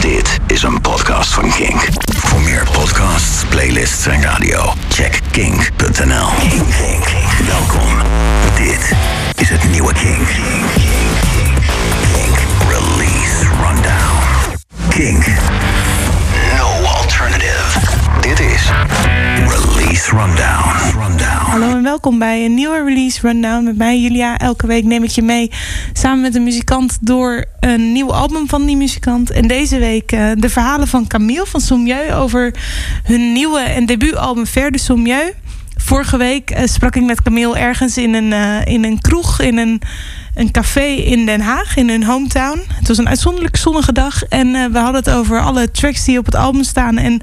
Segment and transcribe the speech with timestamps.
[0.00, 1.88] Dit is een podcast van Kink.
[2.16, 6.28] Voor meer podcasts, playlists en radio, check kink.nl.
[6.38, 7.06] Kink, Kink.
[7.46, 7.96] Welkom.
[8.54, 8.92] Dit
[9.36, 10.26] is het nieuwe Kink.
[10.26, 11.58] Kink, Kink,
[12.12, 12.38] Kink.
[12.68, 14.56] Release Rundown.
[14.88, 15.26] Kink.
[16.56, 17.80] No alternative.
[18.20, 18.70] Dit is
[21.26, 24.38] Hallo en welkom bij een nieuwe release rundown met mij Julia.
[24.38, 25.50] Elke week neem ik je mee
[25.92, 29.30] samen met een muzikant door een nieuw album van die muzikant.
[29.30, 32.54] En deze week eh, de verhalen van Camille van Sommieu over
[33.02, 35.32] hun nieuwe en debuutalbum Ver de Sommieu.
[35.88, 39.58] Vorige week eh, sprak ik met Camille ergens in een, eh, in een kroeg, in
[39.58, 39.82] een,
[40.34, 42.62] een café in Den Haag, in hun hometown.
[42.68, 46.18] Het was een uitzonderlijk zonnige dag en eh, we hadden het over alle tracks die
[46.18, 46.96] op het album staan.
[46.96, 47.20] En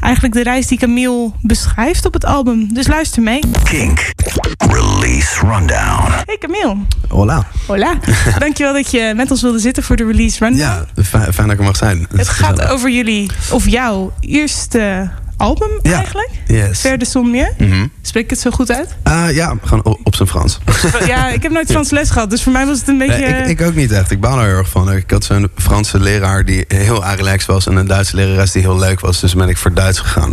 [0.00, 2.72] eigenlijk de reis die Camille beschrijft op het album.
[2.72, 3.40] Dus luister mee.
[3.64, 4.12] Kink.
[4.56, 6.12] Release Rundown.
[6.24, 6.76] Hey Camille.
[7.08, 7.46] Hola.
[7.66, 7.94] Hola.
[8.38, 10.86] Dankjewel dat je met ons wilde zitten voor de release rundown.
[10.94, 12.06] Ja, fijn, dat ik er mag zijn.
[12.16, 15.92] Het gaat over jullie, of jouw eerste album Ja.
[15.96, 16.30] eigenlijk.
[16.46, 16.80] Yes.
[16.80, 17.46] Ver de Sommieu.
[17.58, 17.86] Mhm.
[18.02, 18.96] Spreek ik het zo goed uit?
[19.02, 20.58] Ah, ja, gewoon op, op zijn Frans.
[21.06, 23.26] Ja, ik heb nooit Frans les gehad, dus voor mij was het een beetje...
[23.28, 24.10] Nee, ik, ik ook niet echt.
[24.10, 24.92] Ik baal er heel erg van.
[24.92, 27.66] Ik had zo'n Franse leraar die heel relaxed was...
[27.66, 29.20] en een Duitse lerares die heel leuk was.
[29.20, 30.32] Dus ben ik voor Duits gegaan.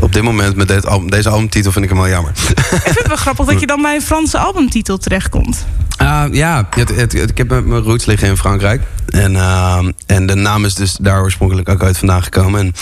[0.00, 2.32] Op dit moment met dit album, deze albumtitel vind ik hem wel jammer.
[2.48, 5.64] Ik vind het wel grappig dat je dan bij een Franse albumtitel terechtkomt.
[5.96, 8.82] Ah, ja, het, het, het- ik heb mijn roots liggen in Frankrijk.
[9.06, 12.60] En, ah, en de naam is dus daar oorspronkelijk ook uit vandaan gekomen.
[12.60, 12.72] En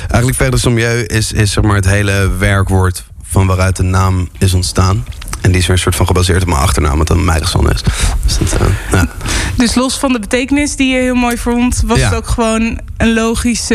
[0.00, 4.54] eigenlijk Verre Sommieu is, is zeg maar het hele werkwoord van waaruit de naam is
[4.54, 5.04] ontstaan.
[5.42, 7.82] En die is weer een soort van gebaseerd op mijn achternaam, wat dan Meijerson is.
[8.24, 9.06] Dus dat, eh, ja.
[9.56, 11.82] Dus los van de betekenis die je heel mooi vond...
[11.86, 12.04] was Ja.
[12.08, 13.74] het ook gewoon een logische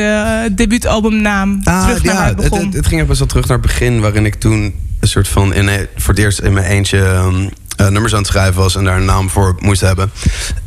[0.50, 1.64] uh, debuutalbumnaam.
[1.64, 2.66] terug naar waar het Ah, het, begon.
[2.66, 5.54] het, het ging best wel terug naar het begin, waarin ik toen een soort van
[5.54, 8.76] in, een- voor het eerst in mijn eentje um, eh, nummers aan het schrijven was
[8.76, 10.12] en daar een naam voor moest hebben.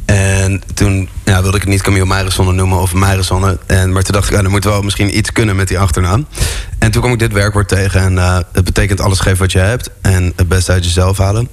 [0.05, 3.58] En toen ja, wilde ik het niet Camille Meijerson noemen of Meijerson.
[3.67, 6.27] En Maar toen dacht ik, ja, er moet wel misschien iets kunnen met die achternaam.
[6.78, 9.58] En toen kwam ik dit werkwoord tegen en eh, het betekent alles geven wat je
[9.58, 11.48] hebt en het beste uit jezelf halen.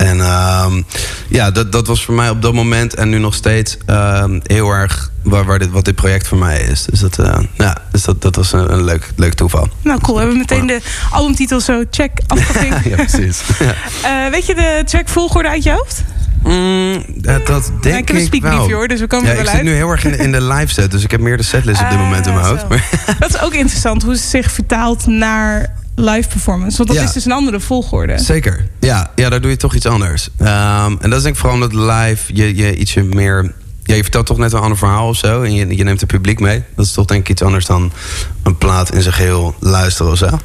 [0.00, 0.82] En ehm,
[1.28, 4.70] ja, dat, dat was voor mij op dat moment en nu nog steeds ehm, heel
[4.70, 6.84] erg waar, waar dit, wat dit project voor mij is.
[6.84, 9.68] Dus dat, eh, ja, dus dat, dat was een, een leuk, leuk toeval.
[9.82, 10.14] Nou, cool.
[10.16, 10.80] We hebben meteen de
[11.10, 12.84] albumtitel zo check afgevinkt.
[12.90, 13.40] ja, precies.
[13.58, 13.74] Ja.
[14.24, 16.02] Eh, weet je de track volgorde uit je hoofd?
[16.42, 19.32] Mm, dat, dat denk Ja, ik heb een ik speakbriefje hoor, dus we komen Ja,
[19.32, 19.70] er ik wel zit uit.
[19.70, 21.88] nu heel erg in, in de live set, dus ik heb meer de setlist op
[21.90, 22.64] dit Ah, moment in mijn hoofd.
[23.18, 26.76] Dat is ook interessant hoe ze zich vertaalt naar live performance.
[26.76, 27.04] Want dat Ja.
[27.04, 28.18] is dus een andere volgorde.
[28.18, 28.68] Zeker.
[28.80, 30.28] Ja, ja, daar doe je toch iets anders.
[30.38, 33.52] Ehm, en dat is denk ik vooral omdat live je, je ietsje meer...
[33.82, 35.42] Ja, je vertelt toch net een ander verhaal of zo.
[35.42, 36.62] En je, je neemt het publiek mee.
[36.76, 37.92] Dat is toch denk ik iets anders dan
[38.42, 40.38] een plaat in zijn geheel luisteren of zo.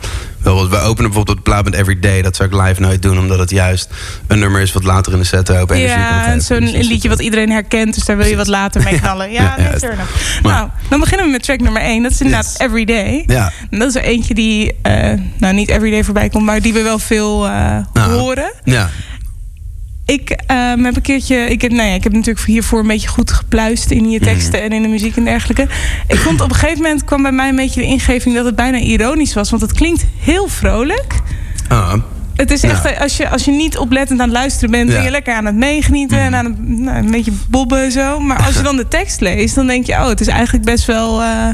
[0.45, 2.21] Bijvoorbeeld, wij openen bijvoorbeeld op de plaat met Everyday.
[2.21, 3.19] Dat zou ik live nooit doen.
[3.19, 3.89] Omdat het juist
[4.27, 6.87] een nummer is wat later in de set ook energie kan Ja, en zo'n Dus
[6.87, 7.93] liedje wat iedereen herkent.
[7.95, 9.31] Dus daar wil je wat later mee knallen.
[9.31, 9.55] Ja.
[9.59, 10.01] Maar-
[10.43, 12.03] Nou, dan beginnen we met track nummer 1.
[12.03, 12.57] Dat is inderdaad Yes.
[12.67, 13.23] Everyday.
[13.27, 13.51] Ja.
[13.69, 16.81] En dat is er eentje die, eh, nou niet everyday voorbij komt, maar die we
[16.81, 18.11] wel veel eh, Nou.
[18.13, 18.51] horen.
[18.63, 18.89] Ja.
[20.05, 23.07] Ik ehm, heb een keertje, ik heb, nou ja, ik heb natuurlijk hiervoor een beetje
[23.07, 25.67] goed gepluist in je teksten en in de muziek en dergelijke.
[26.07, 28.55] Ik vond op een gegeven moment kwam bij mij een beetje de ingeving dat het
[28.55, 31.13] bijna ironisch was, want het klinkt heel vrolijk.
[31.67, 31.93] Ah,
[32.35, 34.95] Het is echt, eh, als je, als je niet oplettend aan het luisteren bent, ben
[34.97, 35.03] Ja.
[35.03, 38.19] je lekker aan het meegenieten en aan het, nou, een beetje bobben en zo.
[38.19, 40.85] Maar als je dan de tekst leest, dan denk je, oh, het is eigenlijk best
[40.85, 41.21] wel.
[41.21, 41.47] eh,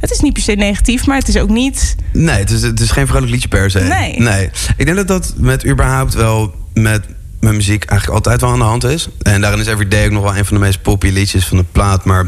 [0.00, 1.94] het is niet per se negatief, maar het is ook niet.
[2.12, 3.80] Nee, het is, het is geen vrolijk liedje per se.
[3.80, 4.18] Nee.
[4.20, 4.50] nee.
[4.76, 7.04] Ik denk dat dat met überhaupt wel met
[7.42, 9.08] mijn muziek eigenlijk altijd wel aan de hand is.
[9.22, 11.64] En daarin is Everyday ook nog wel een van de meest poppy liedjes van de
[11.72, 12.04] plaat.
[12.04, 12.26] Maar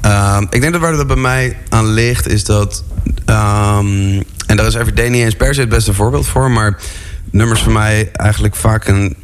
[0.00, 2.84] ehm, ik denk dat waar dat bij mij aan ligt is dat...
[3.24, 6.50] ehm, en daar is Everyday niet eens per se het beste voorbeeld voor.
[6.50, 6.78] Maar
[7.30, 9.16] nummers voor mij eigenlijk vaak een,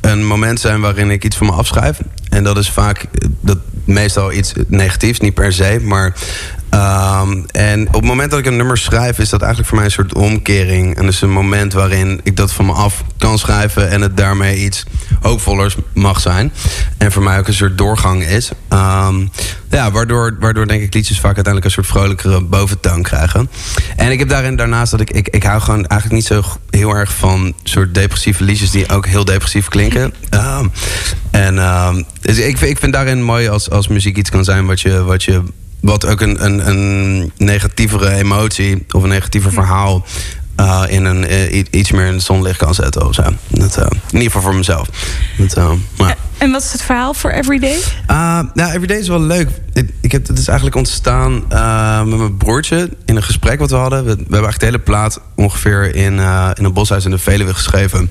[0.00, 1.98] een moment zijn waarin ik iets van me afschrijf.
[2.28, 3.04] En dat is vaak
[3.40, 5.78] dat meestal iets negatiefs, niet per se.
[5.82, 6.14] Maar
[6.72, 9.86] ehm, en op het moment dat ik een nummer schrijf, is dat eigenlijk voor mij
[9.86, 10.96] een soort omkering.
[10.96, 14.56] En dus een moment waarin ik dat van me af kan schrijven en het daarmee
[14.64, 14.84] iets
[15.20, 16.52] hoopvollers mag zijn.
[16.98, 18.50] En voor mij ook een soort doorgang is.
[18.68, 19.26] Ehm,
[19.70, 23.50] ja, waardoor, waardoor denk ik liedjes vaak uiteindelijk een soort vrolijkere boventoon krijgen.
[23.96, 26.90] En ik heb daarin daarnaast dat ik, ik, ik hou gewoon eigenlijk niet zo heel
[26.94, 30.12] erg van soort depressieve liedjes die ook heel depressief klinken.
[30.30, 30.66] Ehm,
[31.30, 31.54] en
[32.20, 35.02] dus ik, vind- ik vind daarin mooi als, als muziek iets kan zijn wat je.
[35.04, 35.42] Wat je
[35.82, 40.06] wat ook een, een, een negatievere emotie of een negatiever verhaal
[40.56, 43.22] eh, in een, eh, iets meer in het zonlicht kan zetten of zo.
[43.48, 44.88] Dat, eh, in ieder geval voor mezelf.
[45.36, 46.16] Dat, maar.
[46.38, 47.78] En wat is het verhaal voor Everyday?
[48.54, 49.48] Nou, Everyday is wel leuk.
[49.72, 51.32] Ik, ik heb, het is eigenlijk ontstaan
[52.08, 53.98] met mijn broertje in een gesprek wat we hadden.
[53.98, 56.18] We, we hebben eigenlijk de hele plaat ongeveer in,
[56.54, 58.10] in een boshuis in de Veluwe geschreven.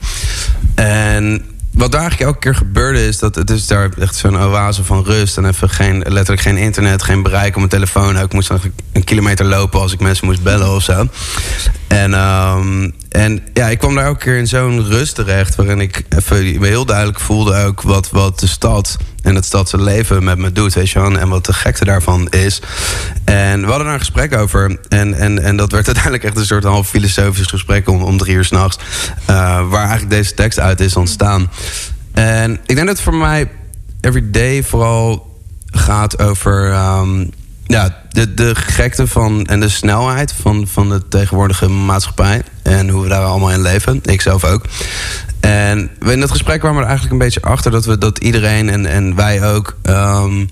[0.76, 4.84] En wat daar eigenlijk elke keer gebeurde is dat het is daar echt zo'n oase
[4.84, 5.38] van rust.
[5.38, 8.18] En even geen, letterlijk geen internet, geen bereik op mijn telefoon.
[8.18, 8.64] Ik moest nog
[8.94, 11.08] een kilometer lopen als ik mensen moest bellen of zo.
[11.88, 15.56] En, ehm, en ja, ik kwam daar elke keer in zo'n rust terecht.
[15.56, 20.24] Waarin ik even heel duidelijk voelde ook wat, wat de stad en het stadse leven
[20.24, 21.00] met me doet, weet je.
[21.00, 22.62] En wat de gekte daarvan is.
[23.24, 24.80] En we hadden daar een gesprek over.
[24.88, 28.36] En, en, en dat werd uiteindelijk echt een soort half filosofisch gesprek om, om drie
[28.36, 28.78] uur s'nachts.
[29.22, 31.52] Uh, waar eigenlijk deze tekst uit is ontstaan.
[32.12, 33.52] En ik denk dat voor mij
[34.02, 36.74] everyday vooral gaat over...
[36.74, 37.30] Um,
[37.72, 42.42] ja, de, de gekte van en de snelheid van, van de tegenwoordige maatschappij.
[42.64, 44.00] En hoe we daar allemaal in leven.
[44.04, 44.66] Ik zelf ook.
[45.40, 48.70] En in dat gesprek kwamen we er eigenlijk een beetje achter dat we dat iedereen
[48.70, 49.78] en, en wij ook.
[49.84, 50.50] Um,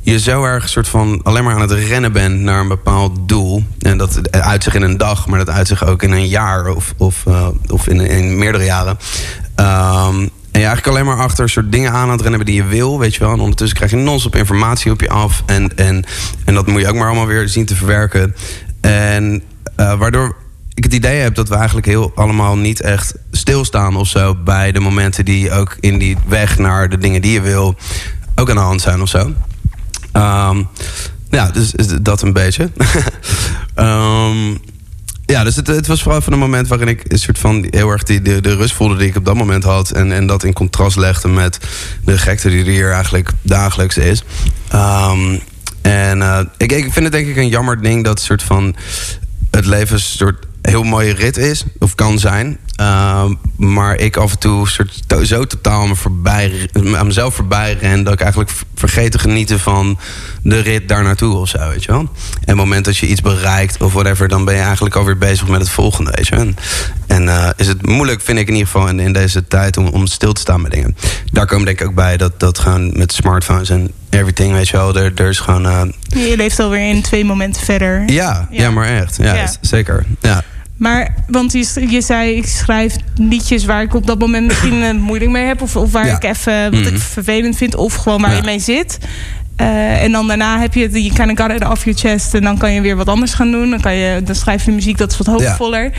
[0.00, 3.64] je zo erg soort van alleen maar aan het rennen bent naar een bepaald doel.
[3.78, 6.68] En dat uit zich in een dag, maar dat uit zich ook in een jaar
[6.68, 8.98] of, of, uh, of in, in meerdere jaren.
[9.56, 12.64] Um, en je eigenlijk alleen maar achter soort dingen aan aan het rennen die je
[12.64, 13.32] wil, weet je wel.
[13.32, 15.42] En ondertussen krijg je non-stop informatie op je af.
[15.46, 16.04] En, en,
[16.44, 18.34] en dat moet je ook maar allemaal weer zien te verwerken.
[18.80, 19.42] En
[19.76, 20.36] uh, waardoor
[20.74, 24.34] ik het idee heb dat we eigenlijk heel allemaal niet echt stilstaan of zo...
[24.34, 27.74] bij de momenten die ook in die weg naar de dingen die je wil...
[28.34, 29.32] ook aan de hand zijn of zo.
[30.12, 30.68] Um,
[31.30, 32.70] ja, dus dat een beetje.
[33.76, 34.58] um,
[35.26, 37.90] ja, dus het, het, was vooral van een moment waarin ik een soort van heel
[37.90, 39.90] erg die, de, rust voelde die ik op dat moment had.
[39.90, 41.58] En, en dat in contrast legde met
[42.04, 44.24] de gekte die er hier eigenlijk dagelijks is.
[44.74, 45.40] Um,
[45.82, 48.76] en uh, ik, ik vind het denk ik een jammer ding dat soort van
[49.50, 52.58] het leven soort heel mooie rit is, of kan zijn.
[52.80, 53.24] Uh,
[53.56, 58.04] maar ik af en toe soort zo totaal aan, me voorbij, aan mezelf voorbij ren...
[58.04, 59.98] dat ik eigenlijk vergeet te genieten van
[60.42, 62.00] de rit daar naartoe of zo, weet je wel.
[62.00, 62.10] En op
[62.46, 64.28] het moment dat je iets bereikt of whatever...
[64.28, 66.56] dan ben je eigenlijk alweer bezig met het volgende, weet je En,
[67.06, 69.76] en uh, is het moeilijk, vind ik in ieder geval in, in deze tijd...
[69.76, 70.96] Om, om stil te staan met dingen.
[71.32, 74.76] Daar komt denk ik ook bij dat, dat gewoon met smartphones en everything, weet je
[74.76, 74.96] wel.
[74.96, 75.66] Er, er is gewoon...
[75.66, 75.82] Uh...
[76.08, 78.02] Je leeft alweer in twee momenten verder.
[78.06, 78.62] Ja, ja.
[78.62, 79.16] ja maar echt.
[79.16, 79.52] Ja, ja.
[79.60, 80.04] zeker.
[80.20, 80.44] Ja.
[80.76, 84.92] Maar, want je, je zei, ik schrijf liedjes waar ik op dat moment misschien uh,
[84.92, 85.62] moeilijk mee heb.
[85.62, 86.16] Of, of waar ja.
[86.16, 87.74] ik even wat ik vervelend vind.
[87.74, 88.36] Of gewoon waar ja.
[88.36, 88.98] je mee zit.
[89.60, 92.34] Uh, en dan daarna heb je, je kind of got it off your chest.
[92.34, 93.70] En dan kan je weer wat anders gaan doen.
[93.70, 95.82] Dan, kan je, dan schrijf je muziek dat is wat hoopvoller.
[95.82, 95.90] Ja.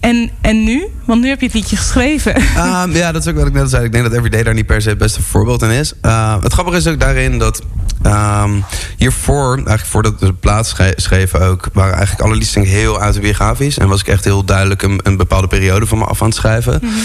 [0.00, 0.86] En, en nu?
[1.04, 2.36] Want nu heb je het liedje geschreven.
[2.36, 3.84] Um, ja, dat is ook wat ik net zei.
[3.84, 5.92] Ik denk dat Everyday daar niet per se het beste voorbeeld in is.
[6.02, 7.62] Uh, het grappige is ook daarin dat
[8.06, 8.64] um,
[8.96, 11.68] hiervoor, eigenlijk voordat we de plaats schreven ook...
[11.72, 13.78] waren eigenlijk alle liedjes heel autobiografisch.
[13.78, 16.36] En was ik echt heel duidelijk een, een bepaalde periode van me af aan het
[16.36, 16.78] schrijven.
[16.82, 17.02] Mm -hmm.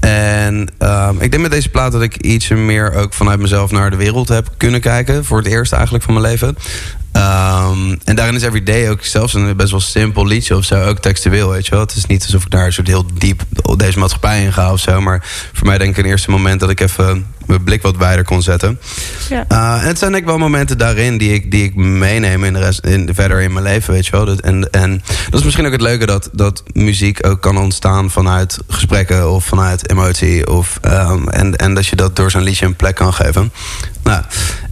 [0.00, 3.90] En um, ik denk met deze plaat dat ik iets meer ook vanuit mezelf naar
[3.90, 5.24] de wereld heb kunnen kijken.
[5.24, 6.56] Voor het eerst eigenlijk van mijn leven.
[7.18, 10.82] Um, en daarin is Everyday ook zelfs een best wel simpel liedje of zo.
[10.82, 11.80] Ook textueel, weet je wel.
[11.80, 13.42] Het is niet alsof ik daar een soort heel diep
[13.76, 15.00] deze maatschappij in ga of zo.
[15.00, 18.24] Maar voor mij denk ik een eerste moment dat ik even mijn blik wat wijder
[18.24, 18.80] kon zetten.
[19.28, 19.44] Ja.
[19.48, 22.52] Uh, en het zijn denk ik wel momenten daarin die ik, die ik meeneem in
[22.52, 24.24] de rest, in, verder in mijn leven, weet je wel.
[24.24, 28.10] Dat, en, en dat is misschien ook het leuke dat, dat muziek ook kan ontstaan
[28.10, 30.50] vanuit gesprekken of vanuit emotie.
[30.50, 33.52] Of, um, en, en dat je dat door zo'n liedje een plek kan geven.
[34.02, 34.22] Nou,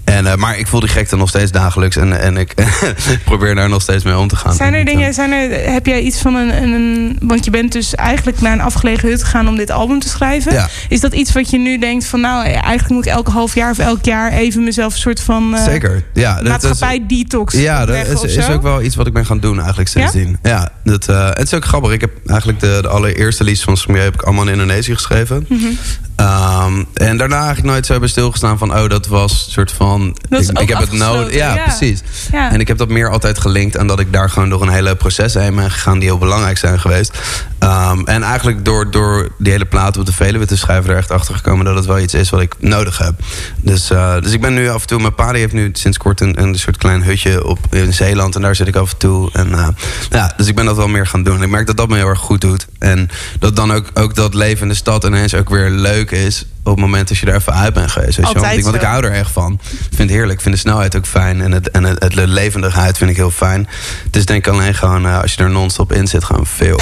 [0.07, 1.97] en, uh, maar ik voel die gekte nog steeds dagelijks.
[1.97, 2.55] En, en ik
[3.25, 4.55] probeer daar nog steeds mee om te gaan.
[4.55, 7.95] Zijn er dingen, zijn er, heb jij iets van een, een, Want je bent dus
[7.95, 10.53] eigenlijk naar een afgelegen hut gegaan om dit album te schrijven.
[10.53, 10.69] Ja.
[10.89, 13.71] Is dat iets wat je nu denkt van nou, eigenlijk moet ik elke half jaar
[13.71, 16.05] of elk jaar even mezelf een soort van uh, Zeker.
[16.13, 17.55] Ja, maatschappij dat is, detox.
[17.55, 20.39] Ja, dat is, is, ook wel iets wat ik ben gaan doen eigenlijk sindsdien.
[20.43, 21.93] Ja, ja dat, uh, het is ook grappig.
[21.93, 25.47] Ik heb eigenlijk de, de allereerste liedjes van Smee heb ik allemaal in Indonesië geschreven.
[25.49, 25.79] Mm -hmm.
[26.27, 29.96] um, en daarna eigenlijk nooit zo bij stilgestaan van oh, dat was een soort van.
[30.05, 31.35] Ik, ik heb het nodig.
[31.35, 32.03] Ja, ja, precies.
[32.33, 32.53] Ja.
[32.53, 34.97] En ik heb dat meer altijd gelinkt aan dat ik daar gewoon door een hele
[34.97, 37.19] proces heen ben gegaan die heel belangrijk zijn geweest.
[37.61, 41.11] Um, en eigenlijk door, door die hele plaat op de Veluwe te schrijven er echt
[41.11, 43.15] achter gekomen dat het wel iets is wat ik nodig heb.
[43.61, 45.99] Dus, uh, dus ik ben nu af en toe, mijn pa die heeft nu sinds
[45.99, 48.99] kort een, een soort klein hutje op in Zeeland en daar zit ik af en
[48.99, 49.31] toe.
[49.33, 49.69] En, uh,
[50.11, 51.37] ja, dus ik ben dat wel meer gaan doen.
[51.37, 52.67] En ik merk dat dat me heel erg goed doet.
[52.79, 56.47] En dat dan ook, ook dat leven in de stad ineens ook weer leuk is
[56.63, 58.17] op het moment dat je er even uit bent geweest.
[58.17, 59.53] Weet je want, ik, want ik hou er echt van.
[59.53, 60.33] Ik vind het heerlijk.
[60.33, 61.41] Ik vind de snelheid ook fijn.
[61.41, 63.69] En het, en het, het levendigheid vind ik heel fijn.
[64.05, 66.81] Het is denk ik alleen gewoon, uh, als je er non-stop in zit, gewoon veel.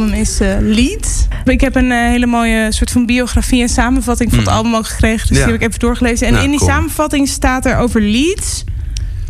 [0.00, 1.28] Album is uh, Lead.
[1.44, 4.56] Ik heb een uh, hele mooie soort van biografie en samenvatting van het Hmm.
[4.56, 5.28] album ook gekregen.
[5.28, 5.42] Dus Ja.
[5.44, 6.26] die heb ik even doorgelezen.
[6.26, 6.70] En Nou, in die cool.
[6.70, 8.64] samenvatting staat er over Leads...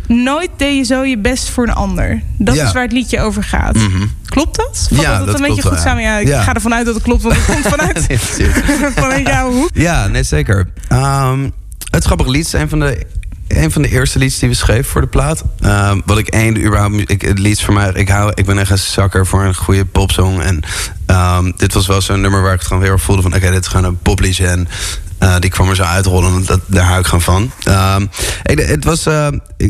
[0.07, 2.21] Nooit deed je zo je best voor een ander.
[2.37, 2.65] Dat Ja.
[2.65, 3.75] is waar het liedje over gaat.
[3.75, 4.05] Mhm.
[4.25, 4.87] Klopt dat?
[4.91, 6.03] Valt Ja, dat, dat een beetje wel, goed samen?
[6.03, 6.41] Ja, ik Ja.
[6.41, 8.47] ga ervan uit dat het klopt, want het komt vanuit, Ja, precies.
[9.03, 9.69] vanuit jouw hoek.
[9.73, 10.67] Ja, nee, zeker.
[10.87, 11.49] Ehm,
[11.91, 13.05] het grappige lied is een van de...
[13.47, 15.43] Een van de eerste liedjes die we schreven voor de plaat.
[15.59, 17.91] Ehm, wat ik één, überhaupt, ik, het lied voor mij.
[17.93, 20.41] Ik, hou, ik ben echt een zakker voor een goede popsong.
[20.41, 20.59] En
[21.05, 23.51] ehm, dit was wel zo'n nummer waar ik het gewoon weer op voelde van: oké,
[23.51, 24.47] dit is gewoon een popliedje.
[24.47, 24.67] En
[25.17, 26.33] eh, die kwam er zo uitrollen.
[26.33, 27.51] en Dat, daar hou ik gewoon van.
[27.63, 28.05] Ehm,
[28.43, 29.27] het was, eh,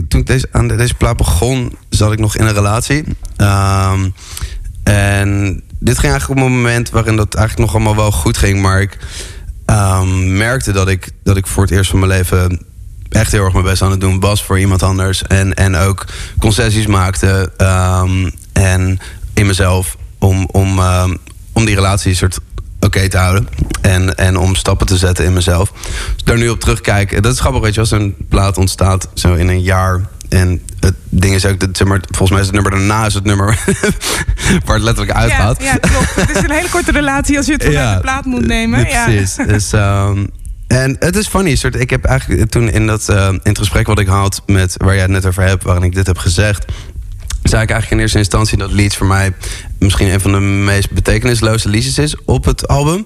[0.08, 3.04] toen ik deze, aan deze plaat begon, zat ik nog in een relatie.
[4.84, 8.62] En dit ging eigenlijk op een moment waarin dat eigenlijk nog allemaal wel goed ging.
[8.62, 8.98] Maar ik
[10.26, 12.66] merkte dat ik, dat ik voor het eerst van mijn leven
[13.10, 15.24] echt heel erg mijn best aan het doen was voor iemand anders.
[15.24, 16.06] En, en ook
[16.40, 17.52] concessies maakte.
[17.58, 19.00] ehm, en
[19.34, 21.16] in mezelf om, om, ehm,
[21.54, 22.40] om die relatie soort
[22.80, 23.48] oké te houden.
[23.82, 25.72] En, en om stappen te zetten in mezelf.
[26.16, 27.22] Dus daar nu op terugkijken.
[27.22, 30.02] Dat is grappig, weet je, als een plaat ontstaat zo in een jaar.
[30.30, 33.14] En het ding is ook, dat, zeg maar, volgens mij is het nummer daarna is
[33.14, 33.60] het nummer
[34.66, 35.62] waar het letterlijk Ja, uitgaat.
[35.64, 36.16] ja, klopt.
[36.16, 38.80] Het is een hele korte relatie als je het vanuit de plaat moet nemen.
[38.80, 39.04] Ja, Ja.
[39.04, 39.36] precies.
[39.36, 40.26] Dus, ehm,
[40.68, 43.88] en het is funny, soort, ik heb eigenlijk toen in, dat, eh, in het gesprek
[43.88, 46.66] wat ik had met waar jij het net over hebt, waarin ik dit heb gezegd,
[47.44, 49.34] zei ik eigenlijk in eerste instantie dat Leeds voor mij
[49.80, 53.06] misschien een van de meest betekenisloze liedjes is op het album.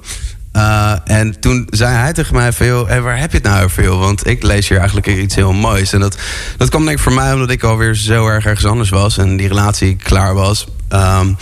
[0.56, 3.84] Uh, en toen zei hij tegen mij van, joh, waar heb je het nou over,
[3.84, 4.00] joh?
[4.00, 5.94] Want ik lees hier eigenlijk iets heel moois.
[5.94, 6.18] En dat,
[6.58, 9.18] dat kwam denk ik voor mij omdat ik alweer zo erg ergens anders was...
[9.18, 10.68] en die relatie klaar was.
[10.90, 11.38] Um,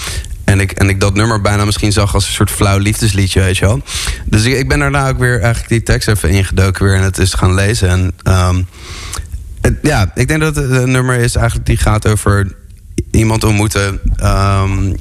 [0.49, 3.57] en ik, en ik dat nummer bijna misschien zag als een soort flauw liefdesliedje, weet
[3.57, 3.81] je wel.
[4.25, 6.95] Dus ik, ben daarna ook weer eigenlijk die tekst even ingedoken weer...
[6.95, 7.89] en het is gaan lezen.
[7.89, 8.13] En
[9.61, 12.55] het, ja, ik denk dat het een nummer is eigenlijk die gaat over
[13.11, 13.99] iemand ontmoeten...
[14.23, 14.95] Um,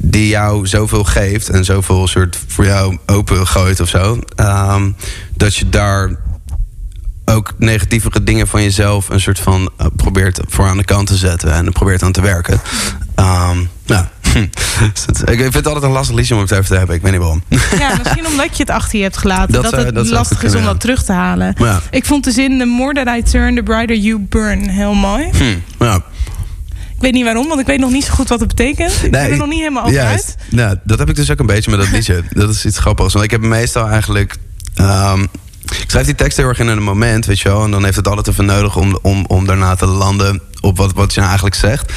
[0.00, 4.20] die jou zoveel geeft en zoveel soort voor jou open gooit of zo.
[4.36, 4.96] Um,
[5.34, 6.10] dat je daar
[7.24, 11.16] ook negatievere dingen van jezelf een soort van uh, probeert voor aan de kant te
[11.16, 12.60] zetten en probeert aan te werken.
[13.16, 14.04] Um, nou,
[15.32, 16.96] ik vind het altijd een lastig liedje om het even te hebben.
[16.96, 17.42] Ik weet niet waarom.
[17.78, 19.62] Ja, misschien omdat je het achter je hebt gelaten.
[19.62, 21.54] Dat, het dat lastig is om dat terug te halen.
[21.58, 21.80] Ja.
[21.90, 25.28] Ik vond de zin The more that I turn, the brighter you burn heel mooi.
[25.32, 26.02] Hm, ja.
[26.94, 28.92] Ik weet niet waarom, want ik weet nog niet zo goed wat het betekent.
[29.02, 30.36] Ik ben er nog niet helemaal over juist.
[30.38, 30.52] uit.
[30.52, 32.22] Nou, dat heb ik dus ook een beetje met dat liedje.
[32.30, 33.12] dat is iets grappigs.
[33.12, 34.36] Want ik heb meestal eigenlijk...
[34.80, 35.22] Um,
[35.62, 37.64] ik schrijf die tekst heel erg in een moment, weet je wel.
[37.64, 40.92] En dan heeft het altijd even nodig om, om, om daarna te landen op wat,
[40.92, 41.92] wat je nou eigenlijk zegt.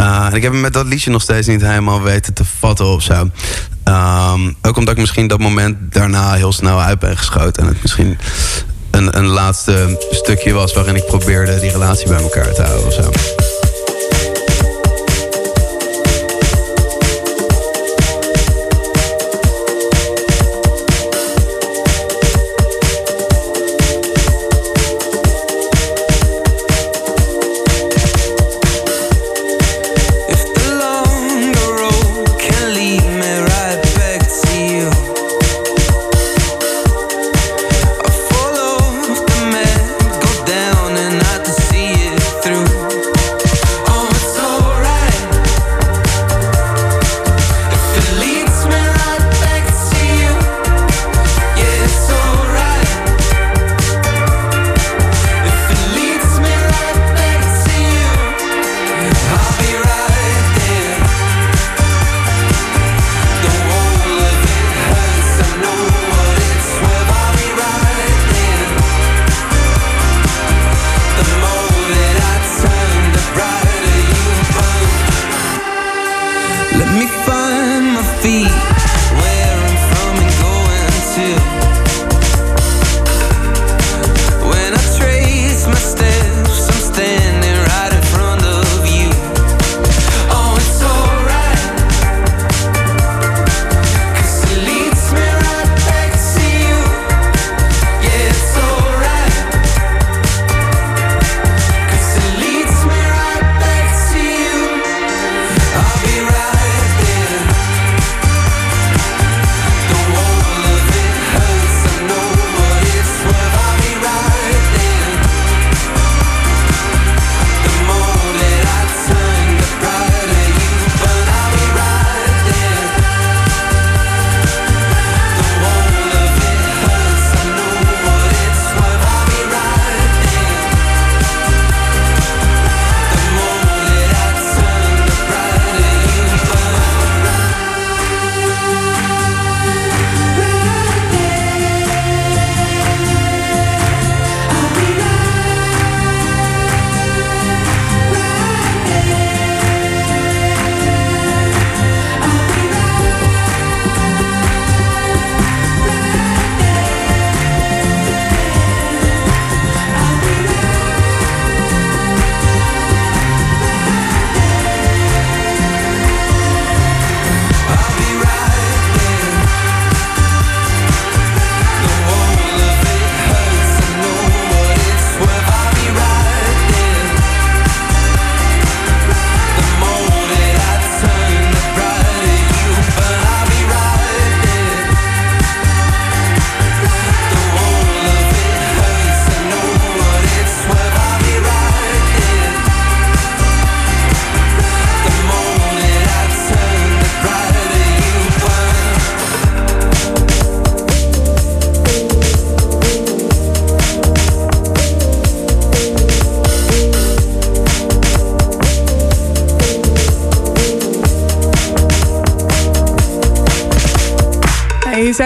[0.00, 2.86] Uh, en ik heb hem met dat liedje nog steeds niet helemaal weten te vatten
[2.86, 3.30] of zo.
[3.84, 7.62] Um, ook omdat ik misschien dat moment daarna heel snel uit ben geschoten.
[7.62, 8.18] En het misschien
[8.90, 12.92] een, een laatste stukje was waarin ik probeerde die relatie bij elkaar te houden of
[12.92, 13.10] zo.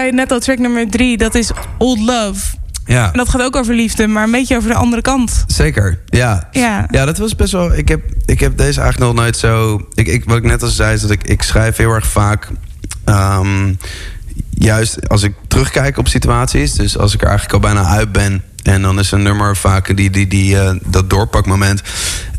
[0.03, 2.55] Net al track nummer drie, dat is Old Love.
[2.85, 3.05] Ja.
[3.11, 5.43] En dat gaat ook over liefde, maar een beetje over de andere kant.
[5.47, 6.47] Zeker, ja.
[6.51, 6.87] Ja.
[6.91, 7.73] Ja, dat was best wel.
[7.73, 9.81] Ik heb, ik heb deze eigenlijk nog nooit zo.
[9.93, 12.47] Ik, ik, wat ik net al zei, is dat ik, ik schrijf heel erg vaak.
[13.05, 13.73] ehm,
[14.49, 16.73] juist als ik terugkijk op situaties.
[16.73, 18.43] Dus als ik er eigenlijk al bijna uit ben.
[18.63, 21.81] En dan is een nummer vaak die, die, die, eh, dat doorpakmoment.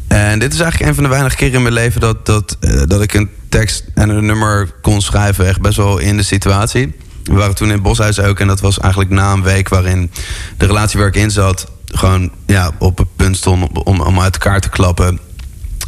[0.09, 2.83] En dit is eigenlijk een van de weinige keren in mijn leven dat, dat, eh,
[2.87, 5.47] dat ik een tekst en een nummer kon schrijven.
[5.47, 6.95] Echt best wel in de situatie.
[7.29, 8.41] We waren toen in het Boshuis ook.
[8.41, 10.11] En dat was eigenlijk na een week waarin
[10.57, 11.67] de relatie waar ik in zat.
[11.85, 15.19] gewoon ja, op het punt stond om, om uit elkaar te klappen.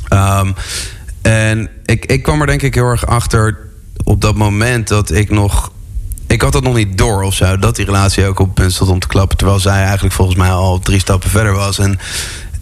[0.08, 0.52] Ehm,
[1.22, 3.58] en ik, ik kwam er denk ik heel erg achter
[4.04, 5.72] op dat moment dat ik nog.
[6.26, 7.58] Ik had dat nog niet door of zo.
[7.58, 9.36] Dat die relatie ook op het punt stond om te klappen.
[9.36, 11.78] Terwijl zij eigenlijk volgens mij al drie stappen verder was.
[11.78, 11.98] En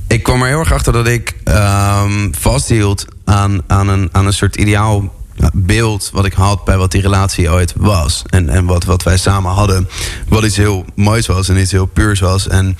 [0.06, 4.32] ik kwam er heel erg achter dat ik ehm, vasthield aan, aan, een, aan een
[4.32, 5.12] soort ideaal
[5.52, 8.22] beeld wat ik had bij wat die relatie ooit was.
[8.26, 9.88] En, en wat, wat wij samen hadden.
[10.28, 12.48] Wat iets heel moois was en iets heel puurs was.
[12.48, 12.78] En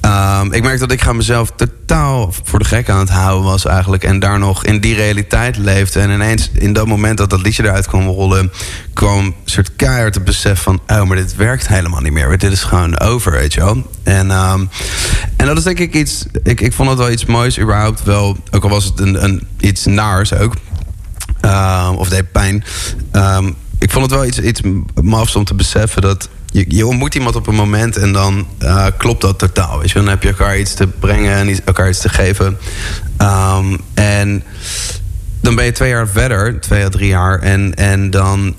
[0.00, 3.64] ehm, ik merkte dat ik ga mezelf totaal voor de gek aan het houden was
[3.64, 4.04] eigenlijk.
[4.04, 6.00] En daar nog in die realiteit leefde.
[6.00, 8.52] En ineens in dat moment dat dat liedje eruit kwam rollen...
[8.92, 10.80] kwam een soort keihard het besef van...
[10.86, 12.38] oh, maar dit werkt helemaal niet meer.
[12.38, 13.90] Dit is gewoon over, weet je wel.
[14.02, 14.64] En, ehm,
[15.36, 16.26] en dat is denk ik iets...
[16.42, 18.36] Ik, ik vond het wel iets moois überhaupt wel.
[18.50, 20.54] Ook al was het een, een, iets naars ook.
[21.40, 22.64] Ehm, of deed pijn.
[23.12, 24.60] Ehm, ik vond het wel iets, iets
[25.02, 28.86] mafs om te beseffen dat je, je ontmoet iemand op een moment en dan eh,
[28.96, 29.78] klopt dat totaal.
[29.78, 29.94] Weet je?
[29.94, 32.58] Dan heb je elkaar iets te brengen en iets- elkaar iets te geven.
[33.16, 34.42] Ehm, en
[35.40, 37.38] dan ben je twee jaar verder, twee à drie jaar.
[37.38, 38.54] En, en dan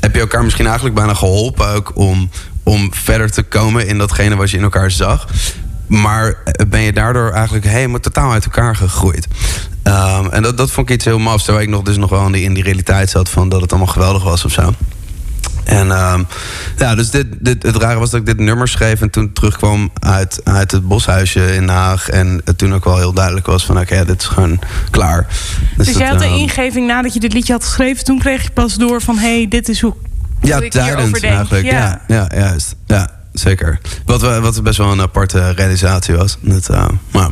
[0.00, 2.30] heb je elkaar misschien eigenlijk bijna geholpen ook om,
[2.62, 5.28] om verder te komen in datgene wat je in elkaar zag.
[5.86, 6.34] Maar
[6.68, 9.26] ben je daardoor eigenlijk helemaal totaal uit elkaar gegroeid.
[9.82, 11.44] Ehm, en dat, dat vond ik iets heel mafs.
[11.44, 13.70] Terwijl ik nog, dus nog wel in die, in die realiteit zat van dat het
[13.70, 14.72] allemaal geweldig was of zo.
[15.66, 16.22] En ehm,
[16.78, 19.90] ja, dus dit, dit, het rare was dat ik dit nummer schreef en toen terugkwam
[19.98, 22.08] uit, uit het boshuisje in Den Haag.
[22.08, 24.58] En het toen ook wel heel duidelijk was van oké, dit is gewoon
[24.90, 25.26] klaar.
[25.76, 28.04] Dus, dat, jij had de ehm, ingeving nadat je dit liedje had geschreven.
[28.04, 29.94] Toen kreeg je pas door van, hé, hey, dit is hoe
[30.40, 31.22] Ja, hoe ik denk.
[31.22, 31.64] eigenlijk.
[31.64, 32.00] Ja.
[32.06, 32.74] Ja, juist.
[32.86, 33.80] Ja, zeker.
[34.04, 36.38] Wat, wat best wel een aparte realisatie was.
[36.68, 37.30] Eh, maar,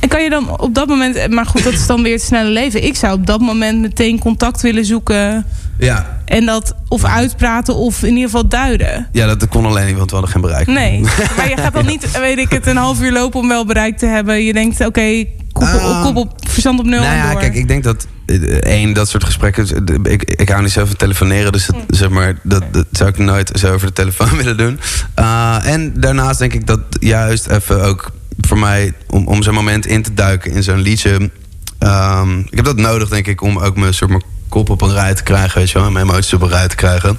[0.00, 1.30] En kan je dan op dat moment...
[1.30, 2.84] Maar goed, dat is dan weer het snelle leven.
[2.84, 5.46] Ik zou op dat moment meteen contact willen zoeken...
[5.80, 6.18] ja.
[6.24, 9.08] en dat of uitpraten of in ieder geval duiden.
[9.12, 10.66] ja, dat kon alleen niet, want we hadden geen bereik.
[10.66, 11.00] Nee,
[11.36, 13.98] maar je gaat dan niet, weet ik het, een half uur lopen om wel bereikt
[13.98, 14.44] te hebben.
[14.44, 16.02] Je denkt, oké, koppel, Ah.
[16.02, 17.40] koppel verstand op nul Nou ja, door.
[17.40, 19.86] kijk, ik denk dat eh, één, dat soort gesprekken.
[20.04, 21.82] eh, Ik, ik hou niet zo van telefoneren, dus het, Mm.
[21.88, 24.80] zeg maar, dat, dat zou ik nooit zo over de telefoon willen doen.
[25.18, 29.86] Uh, en daarnaast denk ik dat juist even ook voor mij, om, om zo'n moment
[29.86, 31.30] in te duiken in zo'n liedje.
[31.78, 34.92] ehm, ik heb dat nodig, denk ik, om ook mijn, soort mijn kop op een
[34.92, 37.18] rij te krijgen, weet je wel, en mijn emoties op een rij te krijgen.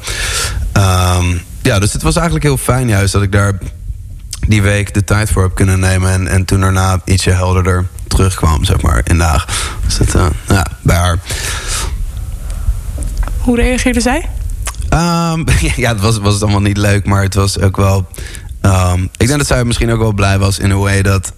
[0.72, 3.58] Ehm, ja, dus het was eigenlijk heel fijn juist dat ik daar
[4.48, 6.12] die week de tijd voor heb kunnen nemen.
[6.12, 9.46] En, en toen daarna ietsje helderder terugkwam, zeg maar, in de Haag.
[9.86, 11.20] Dus dat, eh, ja, bij haar.
[13.38, 14.30] Hoe reageerde zij?
[14.90, 15.44] Ehm,
[15.84, 18.08] ja, het was, was het allemaal niet leuk, maar het was ook wel...
[18.62, 21.34] ehm, ik denk dat zij misschien ook wel blij was in een way dat...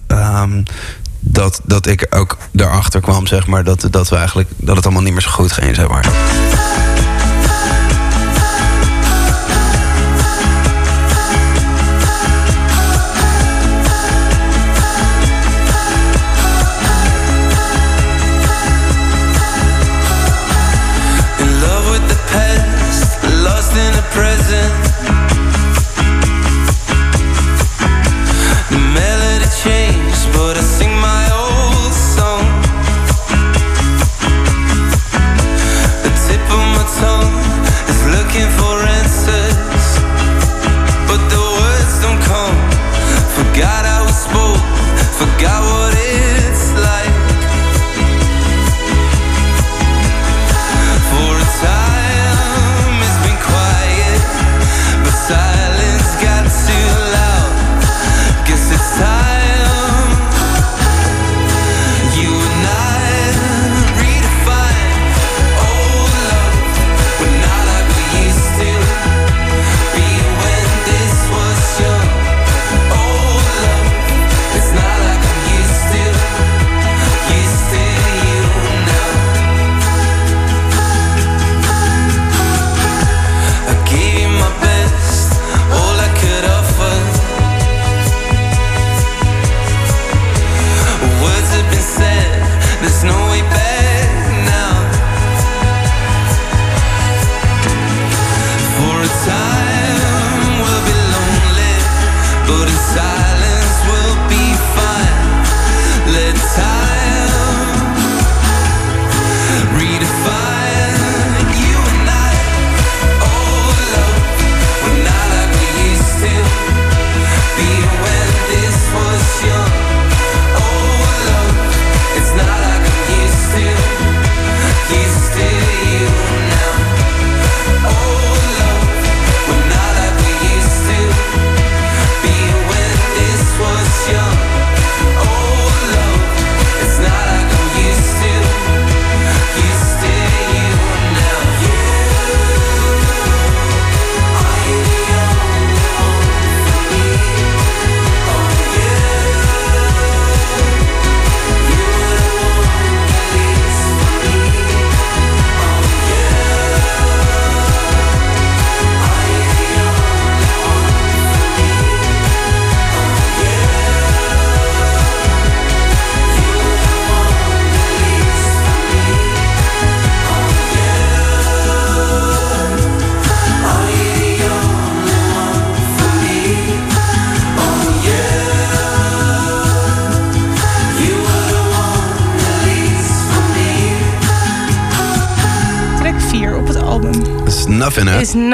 [1.26, 5.02] dat, dat ik ook erachter kwam, zeg maar, dat, dat, we eigenlijk, dat het allemaal
[5.02, 6.06] niet meer zo goed ging, zeg maar.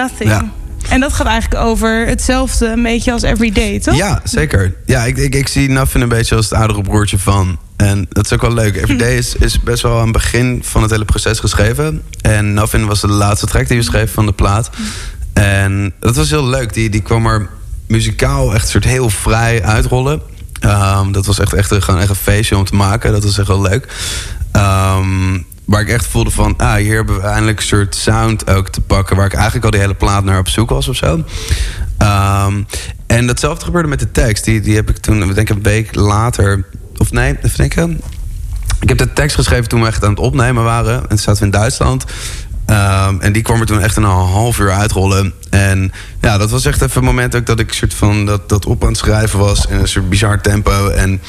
[0.01, 0.31] Nothing.
[0.31, 0.51] Ja.
[0.89, 3.97] En dat gaat eigenlijk over hetzelfde, een beetje als Everyday, toch?
[3.97, 4.75] Ja, zeker.
[4.87, 7.59] Ja, ik, ik, ik zie Nothing een beetje als het oudere broertje van.
[7.77, 8.77] En dat is ook wel leuk.
[8.77, 12.03] Everyday is, is best wel aan het begin van het hele proces geschreven.
[12.21, 14.71] En Nothing was de laatste track die we schreven van de plaat.
[15.33, 16.73] En dat was heel leuk.
[16.73, 17.49] Die, die kwam er
[17.87, 20.21] muzikaal echt soort heel vrij uitrollen.
[20.61, 23.13] Ehm, dat was echt, echt, gewoon echt een feestje om te maken.
[23.13, 23.87] Dat was echt wel leuk.
[24.53, 25.39] Ehm,
[25.71, 28.81] waar ik echt voelde van, ah, hier hebben we eindelijk een soort sound ook te
[28.81, 29.17] pakken...
[29.17, 31.25] waar ik eigenlijk al die hele plaat naar op zoek was of zo.
[31.99, 32.63] Ehm,
[33.07, 34.45] en datzelfde gebeurde met de tekst.
[34.45, 36.67] Die, die heb ik toen, ik denk een week later...
[36.97, 38.01] Of nee, even denken.
[38.81, 41.03] Ik heb de tekst geschreven toen we echt aan het opnemen waren.
[41.03, 42.05] En toen zaten we in Duitsland.
[42.71, 45.33] Ehm, en die kwam er toen echt een half uur uitrollen.
[45.51, 48.67] En ja, dat was echt even een moment ook dat ik soort van dat, dat
[48.67, 49.67] op aan het schrijven was.
[49.67, 50.89] In een soort bizar tempo.
[50.89, 51.21] En,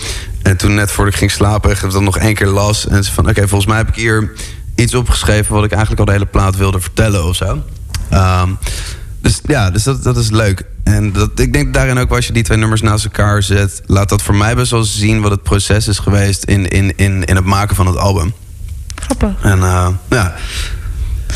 [0.42, 2.88] en toen net voordat ik ging slapen, echt dat nog één keer las.
[2.88, 4.32] En ze van, oké, volgens mij heb ik hier
[4.76, 5.54] iets opgeschreven...
[5.54, 7.64] wat ik eigenlijk al de hele plaat wilde vertellen of zo.
[8.10, 8.50] Ehm,
[9.22, 10.66] dus ja, dus dat, dat is leuk.
[10.84, 13.82] En dat, ik denk daarin ook, als je die twee nummers naast elkaar zet...
[13.86, 16.44] laat dat voor mij best wel zien wat het proces is geweest...
[16.44, 18.34] in, in, in, in het maken van het album.
[18.96, 19.32] Grappig.
[19.42, 20.36] En eh, ja,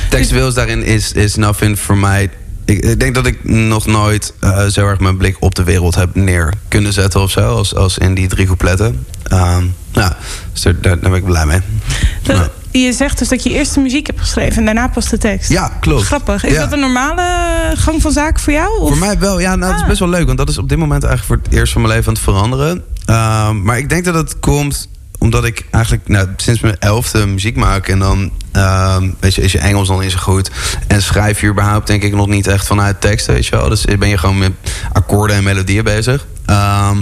[0.09, 2.29] textueel is daarin is, is Nothing voor mij...
[2.65, 5.95] Ik, ik denk dat ik nog nooit eh, zo erg mijn blik op de wereld
[5.95, 7.55] heb neer kunnen zetten of zo...
[7.55, 9.05] als, als in die drie coupletten.
[9.23, 10.17] Ehm, ja,
[10.53, 11.59] dus daar, ben ik blij mee.
[12.23, 12.49] Dat-.
[12.71, 15.49] Je zegt dus dat je eerst de muziek hebt geschreven en daarna pas de tekst.
[15.49, 16.03] Ja, klopt.
[16.05, 16.43] Grappig.
[16.45, 16.59] Is Ja.
[16.59, 17.21] dat een normale
[17.75, 18.79] gang van zaken voor jou?
[18.79, 18.87] Of?
[18.87, 19.87] Voor mij wel, ja, nou, het is Ah.
[19.87, 20.25] best wel leuk.
[20.25, 22.23] Want dat is op dit moment eigenlijk voor het eerst van mijn leven aan het
[22.23, 22.83] veranderen.
[23.05, 24.87] Ehm, maar ik denk dat het komt
[25.25, 27.87] omdat ik eigenlijk nou, sinds mijn elfde muziek maak.
[27.87, 30.51] En dan ehm, weet je, is je Engels nog niet zo goed.
[30.87, 33.69] En schrijf je überhaupt denk ik nog niet echt vanuit teksten, weet je wel.
[33.69, 34.51] Dus ben je gewoon met
[34.93, 36.25] akkoorden en melodieën bezig.
[36.45, 36.97] Ehm,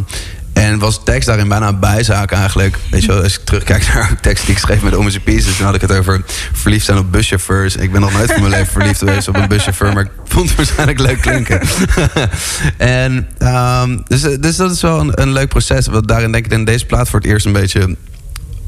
[0.54, 2.78] en was tekst daarin bijna een bijzaak eigenlijk.
[2.90, 5.58] Weet je wel, als ik terugkijk naar teksten die ik schreef met Omise Pieces...
[5.58, 6.22] dan had ik het over
[6.54, 7.76] verliefd zijn op buschauffeurs.
[7.76, 9.94] Ik ben nog nooit van mijn leven verliefd geweest op een buschauffeur...
[9.94, 11.62] maar ik vond het waarschijnlijk leuk klinken.
[12.78, 15.88] en ehm, dus, dus dat is wel een, een leuk proces.
[15.88, 17.96] Want daarin denk ik in deze plaat voor het eerst een beetje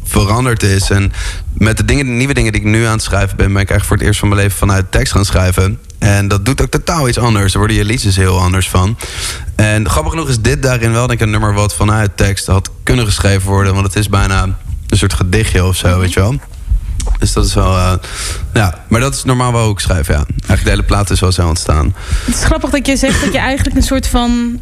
[0.05, 0.89] veranderd is.
[0.89, 1.13] En
[1.53, 3.53] met de, dingen, de nieuwe dingen die ik nu aan het schrijven ben...
[3.53, 5.79] ben ik eigenlijk voor het eerst van mijn leven vanuit tekst gaan schrijven.
[5.99, 7.51] En dat doet ook totaal iets anders.
[7.51, 8.97] Daar worden je liedjes heel anders van.
[9.55, 11.53] En grappig genoeg is dit daarin wel denk ik een nummer...
[11.53, 13.73] wat vanuit tekst had kunnen geschreven worden.
[13.73, 14.43] Want het is bijna
[14.87, 16.39] een soort gedichtje of zo, weet je wel.
[17.19, 17.77] Dus dat is wel...
[17.77, 17.93] eh,
[18.53, 20.25] ja, maar dat is normaal wel hoe ik schrijf, ja.
[20.27, 21.95] Eigenlijk de hele plaat is wel zo ontstaan.
[22.25, 24.59] Het is grappig dat je zegt dat je eigenlijk een soort van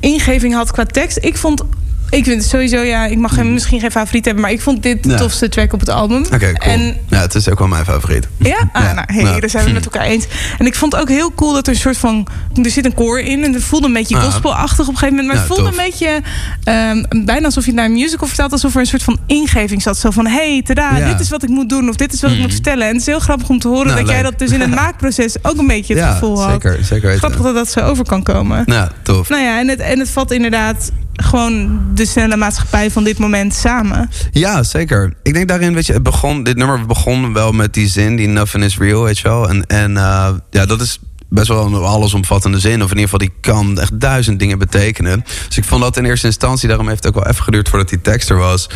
[0.00, 1.18] ingeving had qua tekst.
[1.20, 1.62] Ik vond.
[2.10, 4.82] Ik vind het sowieso, ja, ik mag hem misschien geen favoriet hebben, maar ik vond
[4.82, 5.16] dit de Ja.
[5.16, 6.24] tofste track op het album.
[6.24, 6.72] Oké, cool.
[6.74, 8.28] En Ja, het is ook wel mijn favoriet.
[8.36, 8.92] ja, ah, Ja.
[8.92, 9.40] nou, hey, Ja.
[9.40, 10.26] daar zijn we het met elkaar eens.
[10.58, 12.26] En ik vond ook heel cool dat er een soort van.
[12.62, 14.22] Er zit een koor in en het voelde een beetje Ah.
[14.22, 15.26] gospelachtig op een gegeven moment.
[15.26, 15.78] Maar het voelde tof.
[15.78, 16.20] een beetje.
[16.64, 18.52] ehm, bijna alsof je het naar een musical vertelt.
[18.52, 19.96] Alsof er een soort van ingeving zat.
[19.98, 21.88] Zo van: hey, tada, dit is wat ik moet doen.
[21.88, 22.44] Of dit is wat ik Mhm.
[22.46, 22.82] moet vertellen.
[22.86, 24.70] En het is heel grappig om te horen Nou, dat jij dat dus in het
[24.84, 26.50] maakproces ook een beetje het gevoel had.
[26.62, 27.16] zeker, zeker.
[27.18, 28.62] Grappig dat dat zo over kan komen.
[28.66, 29.28] Ja, tof.
[29.28, 30.90] Nou ja, en het, en het vat inderdaad
[31.22, 34.10] gewoon de snelle maatschappij van dit moment samen.
[34.30, 35.14] Ja, zeker.
[35.22, 38.28] Ik denk daarin, weet je, het begon, dit nummer begon wel met die zin, die
[38.28, 39.48] nothing is real, weet je wel.
[39.48, 42.82] En, en eh, ja, dat is best wel een allesomvattende zin.
[42.82, 45.24] Of in ieder geval, die kan echt duizend dingen betekenen.
[45.46, 47.88] Dus ik vond dat in eerste instantie, daarom heeft het ook wel even geduurd voordat
[47.88, 48.70] die tekst er was.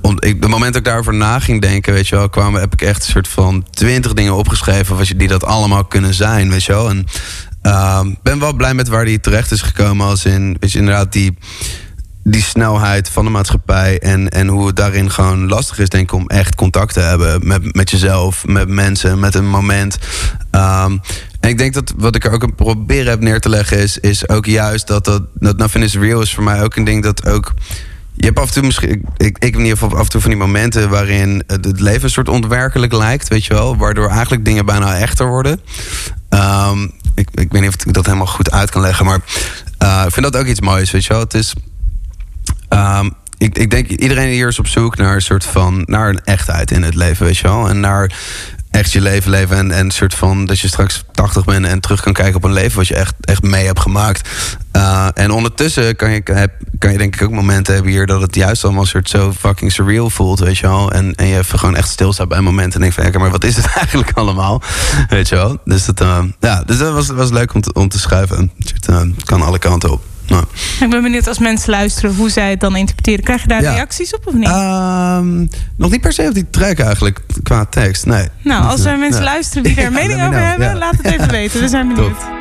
[0.00, 2.72] Om, ik, het moment dat ik daarover na ging denken, weet je wel, kwamen, heb
[2.72, 6.50] ik echt een soort van twintig dingen opgeschreven, wat je, die dat allemaal kunnen zijn,
[6.50, 6.88] weet je wel.
[6.88, 7.06] En
[7.72, 11.12] ehm, ben wel blij met waar die terecht is gekomen, als in, weet je, inderdaad
[11.12, 11.36] die
[12.30, 16.16] die snelheid van de maatschappij en, en hoe het daarin gewoon lastig is, denk ik,
[16.16, 19.98] om echt contact te hebben met, met jezelf, met mensen, met een moment.
[20.50, 20.96] Ehm,
[21.40, 24.28] en ik denk dat wat ik er ook proberen heb neer te leggen is, is
[24.28, 27.26] ook juist dat dat, dat Nothing is Real is voor mij ook een ding dat
[27.26, 27.54] ook.
[28.14, 30.30] Je hebt af en toe misschien, ik, ik, in ieder geval af en toe van
[30.30, 34.66] die momenten waarin het leven een soort ontwerkelijk lijkt, weet je wel, waardoor eigenlijk dingen
[34.66, 35.60] bijna echter worden.
[36.28, 36.82] Ehm,
[37.14, 39.20] ik, ik weet niet of ik dat helemaal goed uit kan leggen, maar
[39.78, 41.20] eh, ik vind dat ook iets moois, weet je wel.
[41.22, 41.54] Het is,
[42.68, 46.24] Ehm, ik, ik denk iedereen hier is op zoek naar een soort van naar een
[46.24, 47.68] echtheid in het leven, weet je wel.
[47.68, 48.12] En naar
[48.70, 49.56] echt je leven leven.
[49.56, 52.44] En, en een soort van dat je straks 80 bent en terug kan kijken op
[52.44, 54.28] een leven wat je echt, echt mee hebt gemaakt.
[54.76, 56.22] Uh, en ondertussen kan je,
[56.78, 59.32] kan je denk ik ook momenten hebben hier dat het juist allemaal een soort zo
[59.32, 60.92] fucking surreal voelt, weet je wel.
[60.92, 63.44] En, en je even gewoon echt stilstaat bij momenten en denkt van, ja, maar wat
[63.44, 64.62] is het eigenlijk allemaal?
[65.08, 65.58] Weet je wel.
[65.64, 68.52] Dus dat, uh, ja, dus dat was, was leuk om te, om te schrijven.
[68.58, 70.02] Het uh, kan alle kanten op.
[70.28, 70.44] Nou.
[70.80, 73.24] Ik ben benieuwd als mensen luisteren hoe zij het dan interpreteren.
[73.24, 73.72] Krijg je daar ja.
[73.72, 74.48] reacties op of niet?
[74.48, 78.28] Um, nog niet per se op die track eigenlijk, qua tekst, nee.
[78.42, 81.60] Nou, als er mensen luisteren die er mening over hebben, laat het even weten.
[81.60, 82.18] We zijn benieuwd.
[82.18, 82.38] Top.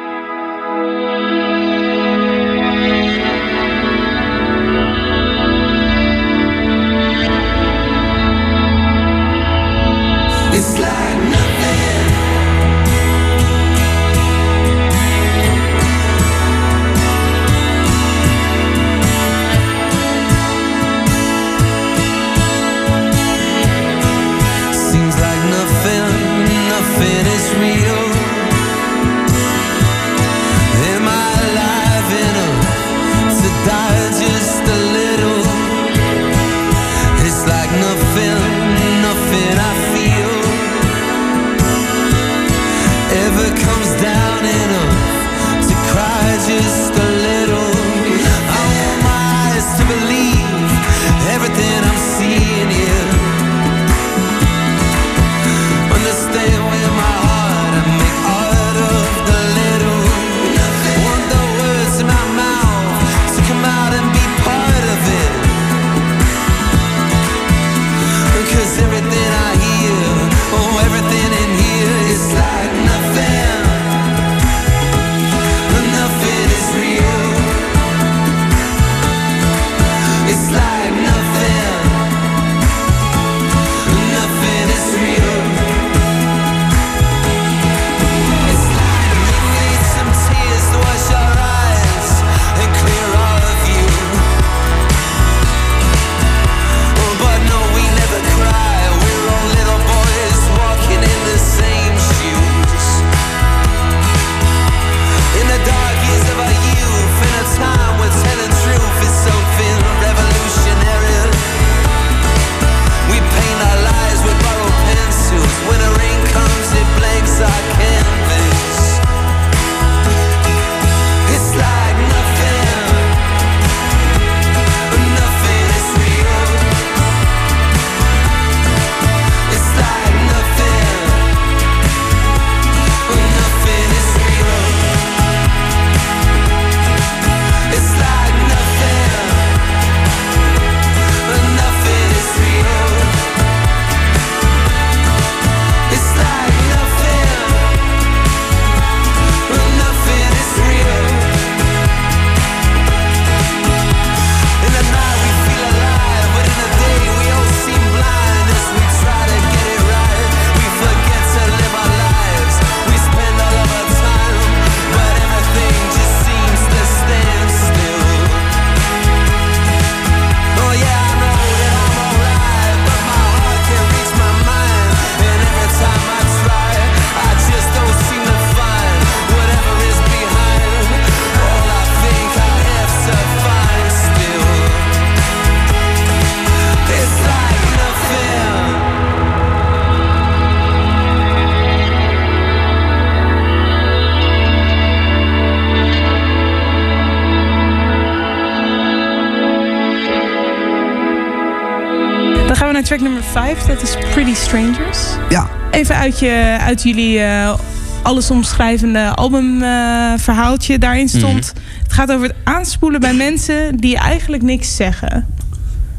[203.38, 203.78] Track nummer 5.
[203.78, 204.98] Dat is Pretty Strangers.
[205.30, 205.50] Ja.
[205.72, 207.54] Even uit, je, uit jullie uh,
[208.02, 210.74] alles omschrijvende albumverhaaltje.
[210.74, 211.54] Uh, Daarin stond...
[211.56, 215.28] Mm Het gaat over het aanspoelen bij mensen die eigenlijk niks zeggen.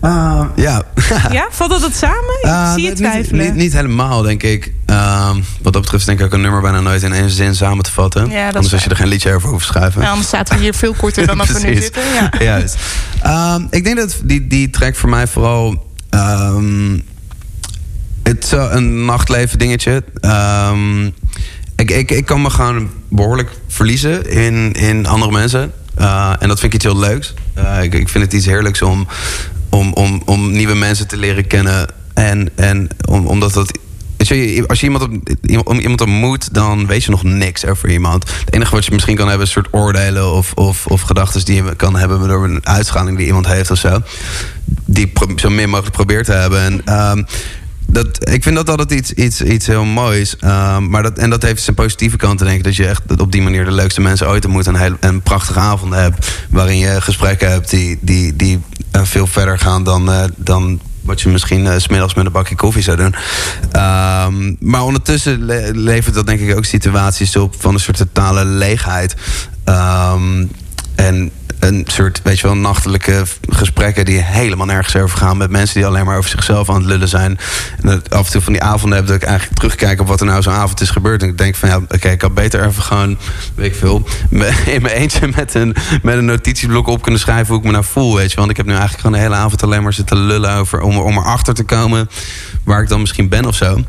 [0.02, 0.82] Uh, ja.
[1.30, 2.38] ja, valt dat het samen?
[2.40, 3.40] Ik uh, zie je twijfelen.
[3.40, 4.72] Niet, niet, niet, helemaal, denk ik.
[4.90, 5.30] Uh,
[5.62, 7.92] wat dat betreft denk ik ook een nummer bijna nooit in één zin samen te
[7.92, 8.30] vatten.
[8.30, 10.02] Ja, anders als je er geen liedje over hoeft te schrijven.
[10.02, 12.02] Ja, anders zaten we hier veel korter dan dat we nu zitten.
[12.14, 12.30] Ja.
[12.50, 12.76] Juist.
[13.22, 15.86] Ehm, ik denk dat die, die track voor mij vooral...
[16.10, 17.04] Um,
[18.28, 20.02] het is een nachtleven dingetje.
[20.70, 21.06] Um,
[21.76, 25.72] ik, ik, ik kan me gewoon behoorlijk verliezen in, in andere mensen.
[25.98, 27.34] Uh, en dat vind ik iets heel leuks.
[27.58, 29.06] Uh, ik, ik vind het iets heerlijks om,
[29.68, 31.86] om, om, om nieuwe mensen te leren kennen.
[32.14, 33.78] En, en om, omdat dat.
[34.16, 38.30] Je, als je iemand, op, iemand ontmoet, dan weet je nog niks over iemand.
[38.44, 41.44] Het enige wat je misschien kan hebben is een soort oordelen of, of, of gedachten
[41.44, 44.00] die je kan hebben door een uitschaling die iemand heeft of zo.
[44.84, 46.62] Die zo min mogelijk probeert te hebben.
[46.62, 47.26] En, um,
[47.92, 50.36] dat, ik vind dat altijd iets, iets, iets heel moois.
[50.44, 52.64] Um, maar dat, en dat heeft zijn positieve kant, denk ik.
[52.64, 54.66] Dat je echt op die manier de leukste mensen ooit ontmoet.
[54.66, 56.46] En een, prachtige avond hebt.
[56.50, 58.60] Waarin je gesprekken hebt die, die, die
[58.96, 62.54] uh, veel verder gaan dan, uh, dan wat je misschien uh, smiddags met een bakje
[62.54, 63.14] koffie zou doen.
[63.82, 68.44] Um, maar ondertussen le levert dat denk ik ook situaties op van een soort totale
[68.44, 69.14] leegheid.
[69.64, 70.50] Um,
[70.94, 71.30] en
[71.60, 75.36] een soort, weet je wel, nachtelijke gesprekken die helemaal nergens over gaan.
[75.36, 77.38] Met mensen die alleen maar over zichzelf aan het lullen zijn.
[77.82, 80.26] En af en toe van die avonden heb dat ik eigenlijk terugkijk op wat er
[80.26, 81.22] nou zo'n avond is gebeurd.
[81.22, 83.18] En ik denk van ja, oké, ik had beter even gewoon,
[83.54, 84.08] weet ik veel,
[84.74, 87.84] in mijn eentje met een, met een notitieblok op kunnen schrijven hoe ik me nou
[87.84, 88.36] voel, weet je.
[88.36, 90.98] Want ik heb nu eigenlijk gewoon de hele avond alleen maar zitten lullen over om,
[90.98, 92.08] om erachter te komen
[92.64, 93.82] waar ik dan misschien ben of zo.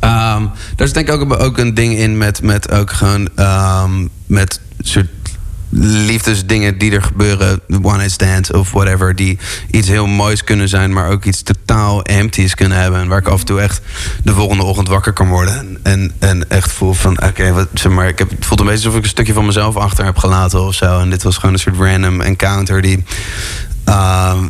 [0.00, 4.08] Um, daar is denk ik ook, ook een ding in met, met ook gewoon um,
[4.26, 5.06] met soort
[5.70, 9.38] liefdesdingen die er gebeuren, one night stands of whatever, die
[9.70, 13.00] iets heel moois kunnen zijn, maar ook iets totaal empties kunnen hebben.
[13.00, 13.80] En waar ik af en toe echt
[14.24, 15.78] de volgende ochtend wakker kan worden.
[15.82, 18.84] En, en echt voel van, oké, wat zeg maar, ik heb, het voelt een beetje
[18.84, 21.00] alsof ik een stukje van mezelf achter heb gelaten of zo.
[21.00, 23.04] En dit was gewoon een soort random encounter die.
[23.88, 24.42] Uh,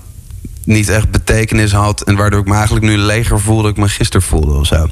[0.69, 2.03] niet echt betekenis had.
[2.03, 3.69] En waardoor ik me eigenlijk nu leger voelde...
[3.69, 4.89] ik me gisteren voelde of zo.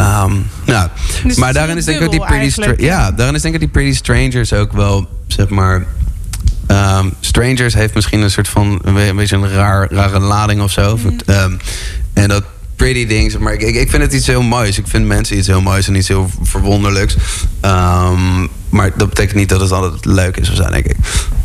[0.00, 0.88] Um, nou,
[1.24, 3.96] dus maar daarin is denk ik die pretty ja, daarin is denk ik die Pretty
[3.96, 5.86] Strangers ook wel, zeg maar.
[6.66, 10.96] Um, Strangers heeft misschien een soort van een beetje een raar, rare lading of zo.
[10.96, 11.18] Mm.
[11.26, 11.58] Um,
[12.12, 12.44] en dat
[12.76, 14.78] pretty ding, zeg maar ik, ik vind het iets heel moois.
[14.78, 17.16] Ik vind mensen iets heel moois en iets heel verwonderlijks.
[18.68, 20.96] Maar dat betekent niet dat het altijd leuk is of zo, denk ik.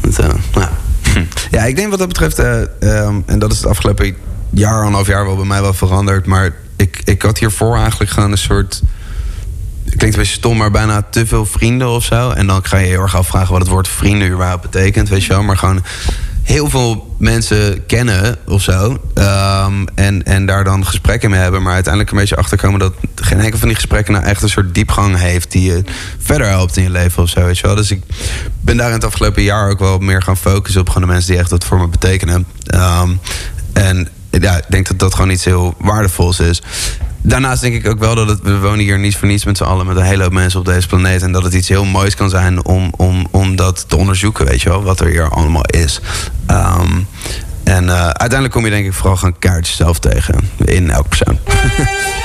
[0.01, 0.69] Want, uh, nou.
[1.51, 4.15] Ja, ik denk wat dat betreft, uh, um, en dat is het afgelopen
[4.49, 6.25] jaar, anderhalf jaar wel bij mij wel veranderd.
[6.25, 8.81] Maar ik, ik had hiervoor eigenlijk gewoon een soort.
[9.83, 12.29] Klinkt een beetje stom, maar bijna te veel vrienden of zo.
[12.29, 15.29] En dan ga je heel erg afvragen wat het woord vrienden überhaupt betekent, weet je
[15.29, 15.43] wel.
[15.43, 15.83] Maar gewoon
[16.43, 18.97] heel veel mensen kennen of zo.
[19.15, 21.61] Um, en, en daar dan gesprekken mee hebben.
[21.61, 24.75] Maar uiteindelijk een beetje achterkomen dat geen enkel van die gesprekken nou echt een soort
[24.75, 25.51] diepgang heeft.
[25.51, 25.83] die je
[26.19, 27.43] verder helpt in je leven of zo.
[27.45, 27.75] Weet je wel.
[27.75, 28.03] Dus ik
[28.61, 31.31] ben daar in het afgelopen jaar ook wel meer gaan focussen op gewoon de mensen
[31.31, 32.45] die echt wat voor me betekenen.
[32.75, 33.19] Um,
[33.73, 36.61] en ja, ik denk dat dat gewoon iets heel waardevols is.
[37.25, 39.63] Daarnaast denk ik ook wel dat het, we wonen hier niet voor niets met z'n
[39.63, 41.21] allen, met een hele hoop mensen op deze planeet.
[41.21, 44.61] En dat het iets heel moois kan zijn om, om, om dat te onderzoeken, weet
[44.61, 45.99] je wel, wat er hier allemaal is.
[46.51, 47.07] Um,
[47.63, 51.39] en uh, uiteindelijk kom je denk ik vooral gewoon kaartjes zelf tegen in elk persoon.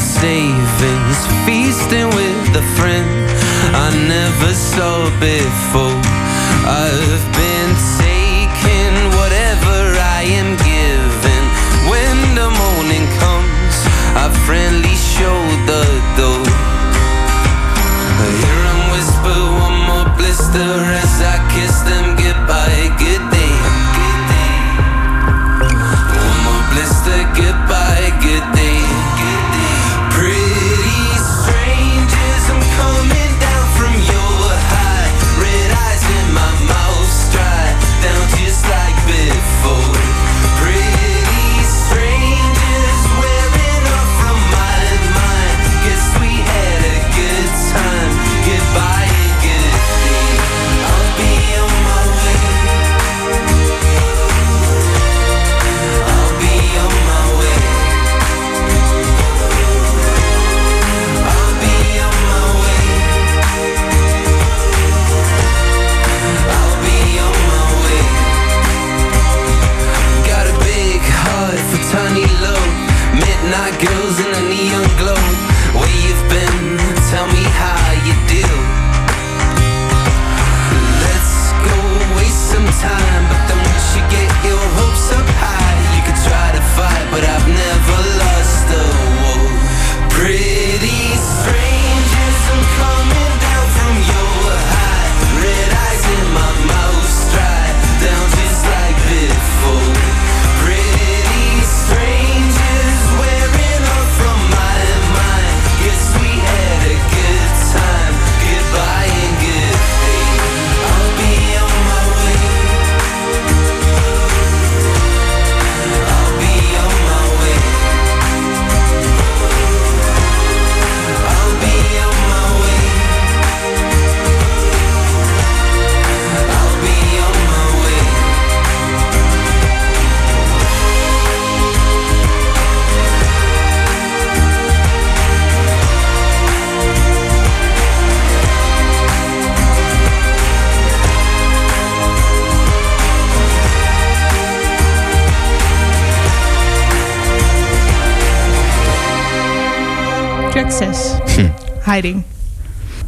[0.00, 1.37] savings,
[5.20, 6.00] before.
[6.64, 7.57] I've been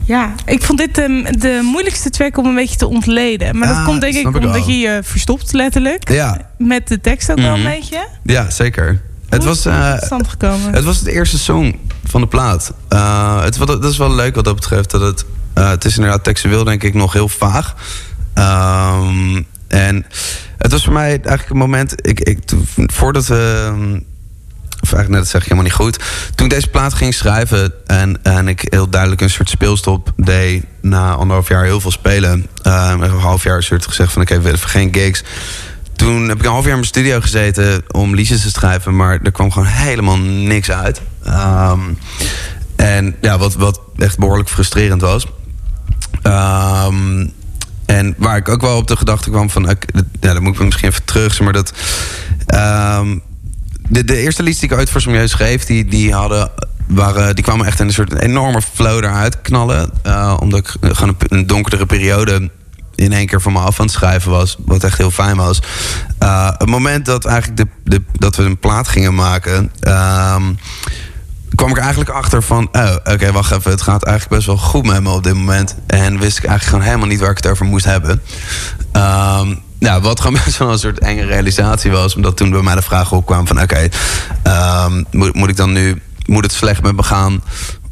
[0.05, 3.59] Ja, ik vond dit de, de moeilijkste track om een beetje te ontleden.
[3.59, 4.69] Maar Ja, dat komt denk ik omdat wel.
[4.69, 6.11] je je verstopt, letterlijk.
[6.11, 7.71] Ja, Met de tekst ook wel een Mhm.
[7.71, 8.07] beetje.
[8.23, 9.03] ja zeker.
[9.29, 10.73] Het was, is het eh, gekomen?
[10.73, 12.73] het was het eerste song van de plaat.
[12.89, 14.91] Eh, het, wat- dat is wel leuk wat dat betreft.
[14.91, 15.25] Dat het,
[15.55, 17.75] eh, het is inderdaad textueel denk ik nog heel vaag.
[18.35, 20.07] Ehm, en
[20.59, 22.07] het was voor mij eigenlijk een moment...
[22.07, 24.03] Ik, ik, toen- voordat we...
[24.83, 25.99] Of eigenlijk, net dat zeg ik helemaal niet goed.
[26.35, 30.65] Toen ik deze plaat ging schrijven en, en ik heel duidelijk een soort speelstop deed...
[30.81, 32.47] na anderhalf jaar heel veel spelen.
[32.63, 35.25] eh, een half jaar soort gezegd van oké, we willen even geen gigs.
[35.97, 38.97] Toen heb ik een half jaar in mijn studio gezeten om liedjes te schrijven...
[38.97, 41.01] maar er kwam gewoon helemaal niks uit.
[41.25, 41.81] Ehm,
[42.77, 45.27] en ja, wat, wat echt behoorlijk frustrerend was.
[46.23, 47.27] Ehm,
[47.87, 49.77] en waar ik ook wel op de gedachte kwam van...
[50.21, 51.73] ja, dan moet ik misschien even terug, maar dat...
[52.47, 53.19] ehm,
[53.91, 55.65] de, de eerste liedjes die ik ooit voor Milieu schreef...
[55.65, 56.51] die, die, hadden,
[56.87, 59.91] waren, die kwamen echt in een soort enorme flow eruit knallen.
[60.03, 62.51] eh, omdat ik gewoon een, donkerdere periode
[62.95, 64.57] in één keer van me af aan het schrijven was.
[64.65, 65.63] Wat echt heel fijn was.
[66.19, 69.71] Eh, het moment dat, eigenlijk de, de, dat we een plaat gingen maken...
[69.81, 70.43] ehm,
[71.55, 72.69] kwam ik eigenlijk achter van...
[72.73, 75.77] oh, oké, wacht even, het gaat eigenlijk best wel goed met me op dit moment.
[75.87, 78.23] En wist ik eigenlijk gewoon helemaal niet waar ik het over moest hebben.
[78.93, 82.15] Ehm, nou, wat gewoon best wel een soort enge realisatie was.
[82.17, 83.61] Omdat toen bij mij de vraag opkwam van...
[83.63, 83.89] oké,
[84.43, 86.03] ehm, moet, moet ik dan nu...
[86.27, 87.43] moet het slecht met me gaan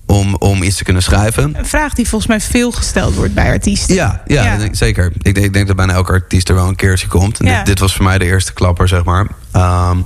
[0.06, 1.58] om, om iets te kunnen schrijven?
[1.58, 3.94] Een vraag die volgens mij veel gesteld wordt bij artiesten.
[3.94, 4.52] Ja, ja, Ja.
[4.52, 5.12] ik denk- zeker.
[5.22, 7.40] Ik denk, ik denk dat bijna elke artiest er wel een keertje komt.
[7.40, 7.56] En Ja.
[7.56, 9.26] dit, dit was voor mij de eerste klapper, zeg maar.
[9.52, 9.96] Ehm,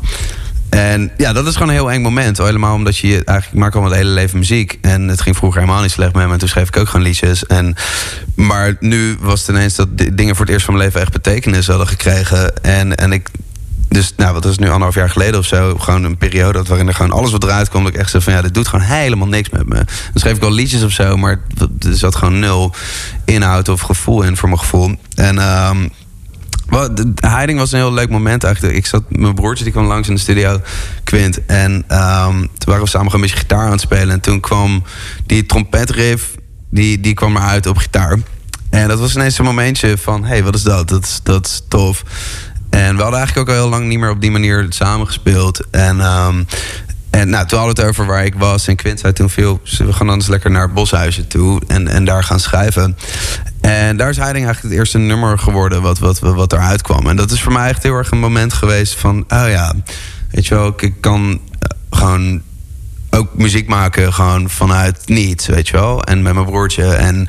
[0.73, 2.39] en ja, dat is gewoon een heel eng moment.
[2.41, 4.79] Al Helemaal omdat je eigenlijk ik al mijn hele leven muziek.
[4.81, 6.33] En het ging vroeger helemaal niet slecht met me.
[6.33, 7.47] En toen schreef ik ook gewoon liedjes.
[7.47, 7.75] En,
[8.35, 11.13] maar nu was het ineens dat di- dingen voor het eerst van mijn leven echt
[11.13, 12.63] betekenis hadden gekregen.
[12.63, 13.29] En, en ik
[13.89, 15.75] dus nou, wat is nu anderhalf jaar geleden of zo?
[15.79, 17.85] Gewoon een periode waarin er gewoon alles wat eruit komt.
[17.85, 19.75] Dat ik echt zei van ja, dit doet gewoon helemaal niks met me.
[19.75, 21.41] Dan schreef ik wel liedjes of zo, maar
[21.79, 22.75] er zat gewoon nul
[23.25, 24.97] inhoud of gevoel in voor mijn gevoel.
[25.15, 25.89] En ehm
[26.73, 28.77] wel, de de Heiding was een heel leuk moment eigenlijk.
[28.77, 30.61] Ik zat, mijn broertje die kwam langs in de studio,
[31.05, 31.47] Quint.
[31.47, 34.11] En ehm, toen waren we samen gewoon een beetje gitaar aan het spelen.
[34.11, 34.83] En toen kwam
[35.27, 36.35] die trompetriff,
[36.71, 38.19] die, die kwam eruit op gitaar.
[38.71, 40.89] En dat was ineens een momentje van, hé, hey, wat is dat?
[40.89, 42.03] Dat dat is tof.
[42.71, 45.67] En we hadden eigenlijk ook al heel lang niet meer op die manier samen gespeeld.
[45.71, 46.45] En, ehm,
[47.11, 48.67] en nou, toen hadden we het over waar ik was.
[48.67, 51.63] En Quint zei toen veel, we gaan dan eens lekker naar het boshuisje toe.
[51.67, 52.97] En, en daar gaan schrijven.
[53.63, 57.07] En daar is Heiding eigenlijk het eerste nummer geworden wat, wat, wat eruit kwam.
[57.07, 59.19] En dat is voor mij echt heel erg een moment geweest van...
[59.29, 59.75] oh ja,
[60.31, 62.43] weet je wel, ik, kan eh, gewoon
[63.11, 66.03] ook muziek maken gewoon vanuit niets, weet je wel.
[66.05, 66.85] En met mijn broertje.
[66.85, 67.29] En,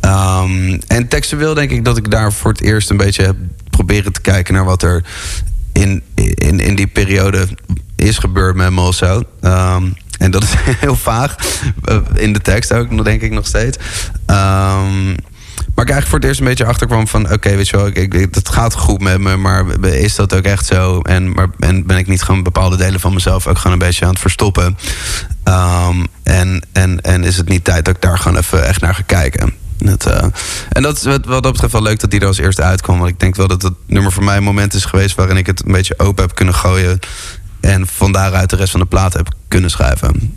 [0.00, 3.36] ehm en textueel denk ik dat ik daar voor het eerst een beetje heb
[3.70, 4.54] proberen te kijken...
[4.54, 5.04] naar wat er
[5.72, 6.02] in,
[6.34, 7.48] in, in die periode
[7.96, 9.22] is gebeurd met me of zo.
[9.40, 9.84] Ehm,
[10.18, 11.36] en dat is heel vaag.
[11.84, 13.78] eh, In de tekst ook, denk ik nog steeds.
[14.26, 15.14] Ehm
[15.74, 17.32] maar ik eigenlijk voor het eerst een beetje achterkwam van...
[17.32, 19.36] oké, weet je wel, ik, ik, het gaat goed met me...
[19.36, 21.00] maar is dat ook echt zo?
[21.00, 23.46] En, maar, en ben ik niet gewoon bepaalde delen van mezelf...
[23.46, 24.78] ook gewoon een beetje aan het verstoppen?
[25.44, 28.94] Ehm, en, en, en is het niet tijd dat ik daar gewoon even echt naar
[28.94, 29.54] ga kijken?
[29.84, 30.24] Eh,
[30.68, 32.98] en dat wat, wat dat betreft wel leuk dat die er als eerste uitkwam.
[32.98, 35.14] Want ik denk wel dat het nummer voor mij een moment is geweest...
[35.14, 36.98] waarin ik het een beetje open heb kunnen gooien...
[37.60, 40.34] en van daaruit de rest van de plaat heb kunnen schrijven.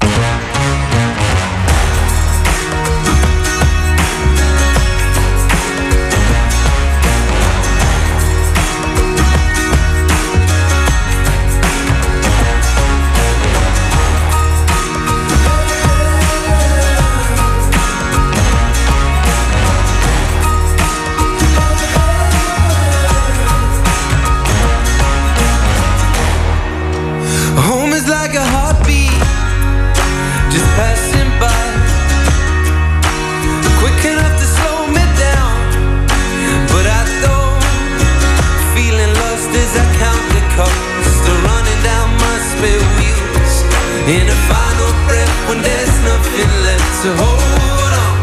[46.37, 48.13] Nothing to hold on,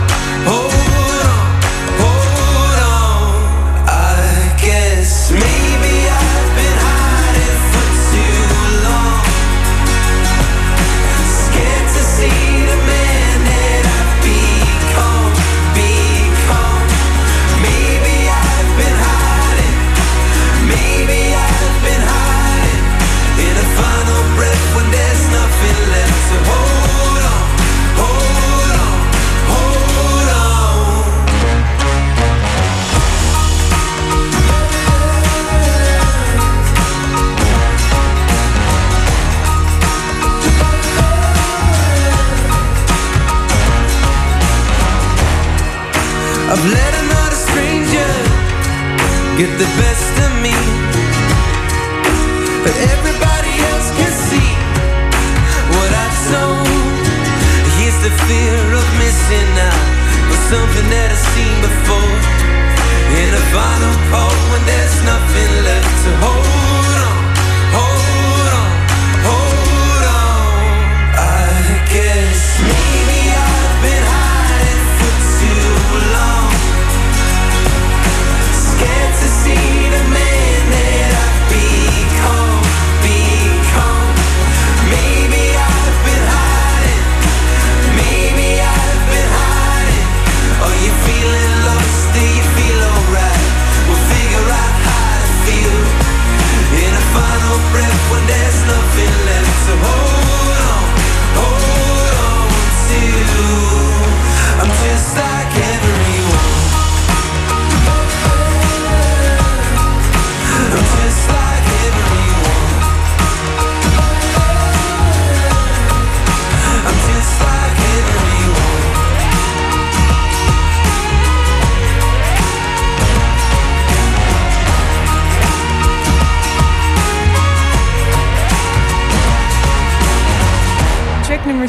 [0.46, 0.81] hold
[49.58, 49.91] the best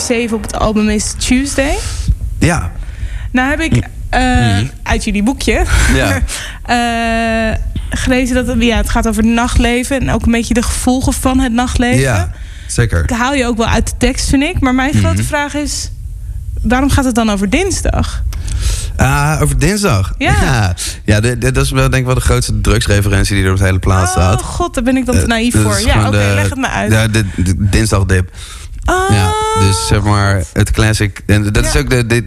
[0.06, 1.76] 7 op het album is Tuesday.
[2.40, 2.72] Ja.
[3.32, 6.22] Nou heb ik eh, uit jullie boekje Ja.
[7.52, 7.58] eh,
[7.90, 11.14] gelezen dat het, ja, het gaat over het nachtleven en ook een beetje de gevolgen
[11.14, 12.00] van het nachtleven.
[12.02, 12.32] Ja,
[12.68, 13.04] zeker.
[13.04, 14.60] Ik haal je ook wel uit de tekst, vind ik.
[14.60, 15.92] Maar mijn grote vraag is:
[16.62, 18.24] waarom gaat het dan over dinsdag?
[18.96, 20.14] Ah, over dinsdag.
[20.18, 20.74] Ja.
[21.06, 21.20] ja.
[21.20, 24.10] Dat is wel denk ik wel de grootste drugsreferentie die er op het hele plaat
[24.10, 24.42] staat.
[24.42, 25.80] Oh god, daar ben ik dan te Eh, naïef dat voor.
[25.88, 26.92] Ja, oké, de- leg het me uit.
[26.92, 28.32] Ja, de, de dinsdagdip.
[29.10, 31.22] Ja, dus zeg maar het classic.
[31.26, 32.26] En dat is ook de, de,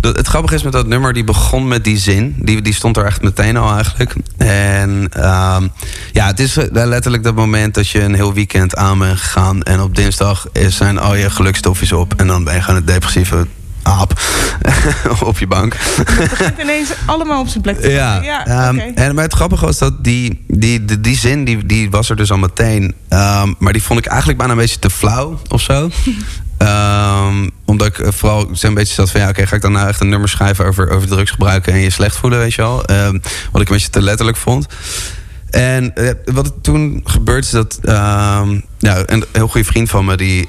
[0.00, 2.34] het grappige is met dat nummer, die begon met die zin.
[2.38, 4.14] Die, die stond er echt meteen al eigenlijk.
[4.36, 5.68] En ehm,
[6.12, 9.62] ja, het is eh, letterlijk dat moment dat je een heel weekend aan bent gegaan.
[9.62, 12.14] En op dinsdag is- zijn al je gelukstofjes op.
[12.16, 13.46] En dan ben je gewoon een depressieve
[13.86, 14.20] aap
[15.30, 15.74] op je bank.
[15.76, 19.64] Het begint ineens allemaal op zijn plek te Ja, ja ehm, en maar het grappige
[19.64, 22.94] was dat die, die, die, die zin, die, die was er dus al meteen.
[23.08, 25.88] Ehm, maar die vond ik eigenlijk bijna een beetje te flauw of zo.
[26.56, 29.88] Ehm, omdat ik eh, vooral zo'n beetje zat van ja, oké, ga ik dan nou
[29.88, 32.76] echt een nummer schrijven over, over drugs gebruiken en je slecht voelen, weet je wel.
[33.52, 34.66] Wat ik een beetje te letterlijk vond.
[35.50, 37.78] En eh, wat er toen gebeurt is dat
[38.78, 40.48] ja, een heel goede vriend van me die.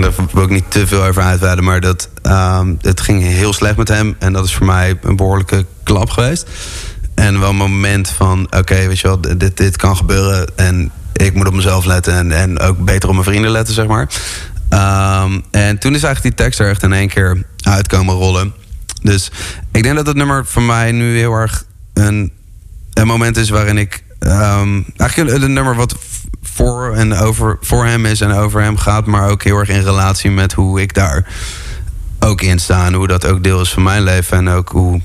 [0.00, 3.76] Daar wil ik niet te veel over uitweiden, maar dat, ehm, het ging heel slecht
[3.76, 4.16] met hem.
[4.18, 6.48] En dat is voor mij een behoorlijke klap geweest.
[7.14, 10.56] En wel een moment van, oké, weet je wel, dit, dit kan gebeuren.
[10.56, 13.86] En ik moet op mezelf letten en, en ook beter op mijn vrienden letten, zeg
[13.86, 14.08] maar.
[14.68, 18.52] Ehm, en toen is eigenlijk die tekst er echt in één keer uitkomen rollen.
[19.02, 19.30] Dus
[19.72, 22.32] ik denk dat het nummer voor mij nu heel erg een,
[22.92, 24.04] een moment is waarin ik...
[24.18, 25.96] ehm, eigenlijk een, nummer wat
[26.42, 29.06] voor en over voor hem is en over hem gaat...
[29.06, 31.26] maar ook heel erg in relatie met hoe ik daar
[32.18, 32.86] ook in sta...
[32.86, 35.00] en hoe dat ook deel is van mijn leven en ook hoe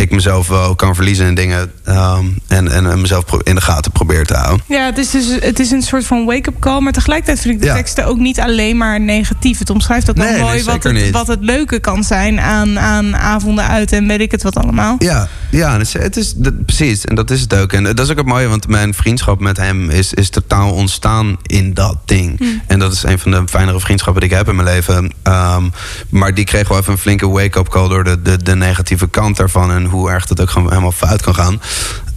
[0.00, 1.70] ik mezelf wel kan verliezen in dingen...
[1.84, 4.64] ehm, en, en mezelf in de gaten probeer te houden.
[4.68, 6.80] Ja, het is, dus, het is een soort van wake-up call.
[6.80, 7.74] Maar tegelijkertijd vind ik de Ja.
[7.74, 9.58] teksten ook niet alleen maar negatief.
[9.58, 11.10] Het omschrijft ook wel Nee, nee, mooi wat, het, niet.
[11.10, 14.96] wat het leuke kan zijn aan, aan avonden uit en weet ik het wat allemaal.
[14.98, 17.04] Ja, ja het is, het is dat- precies.
[17.04, 17.72] En dat is het ook.
[17.72, 21.36] En dat is ook het mooie, want mijn vriendschap met hem is, is totaal ontstaan
[21.42, 22.60] in dat ding.
[22.66, 25.12] En dat is een van de fijnere vriendschappen die ik heb in mijn leven.
[25.22, 25.64] Ehm,
[26.08, 29.36] maar die kreeg wel even een flinke wake-up call door de, de, de negatieve kant
[29.36, 29.72] daarvan.
[29.72, 31.60] En hoe erg dat ook gewoon helemaal fout kan gaan.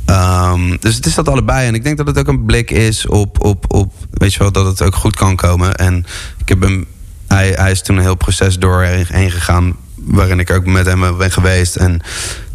[0.06, 1.68] Ehm, dus het is dat allebei.
[1.68, 4.52] En ik denk dat het ook een blik is op, op, op weet je wel,
[4.52, 5.76] dat het ook goed kan komen.
[5.76, 6.06] En
[6.38, 6.86] ik heb hem,
[7.28, 9.76] hij, hij is toen een heel proces doorheen gegaan.
[9.96, 11.76] Waarin ik ook met hem ben geweest.
[11.76, 12.02] En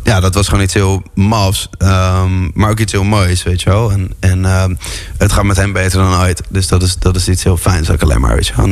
[0.02, 1.68] ja, dat was gewoon iets heel mafs.
[1.78, 3.90] Ehm, maar ook iets heel moois, weet je wel.
[3.90, 4.74] En, en ehm,
[5.16, 6.42] het gaat met hem beter dan ooit.
[6.48, 8.70] Dus dat is, dat is iets heel fijns ook alleen maar, weet je.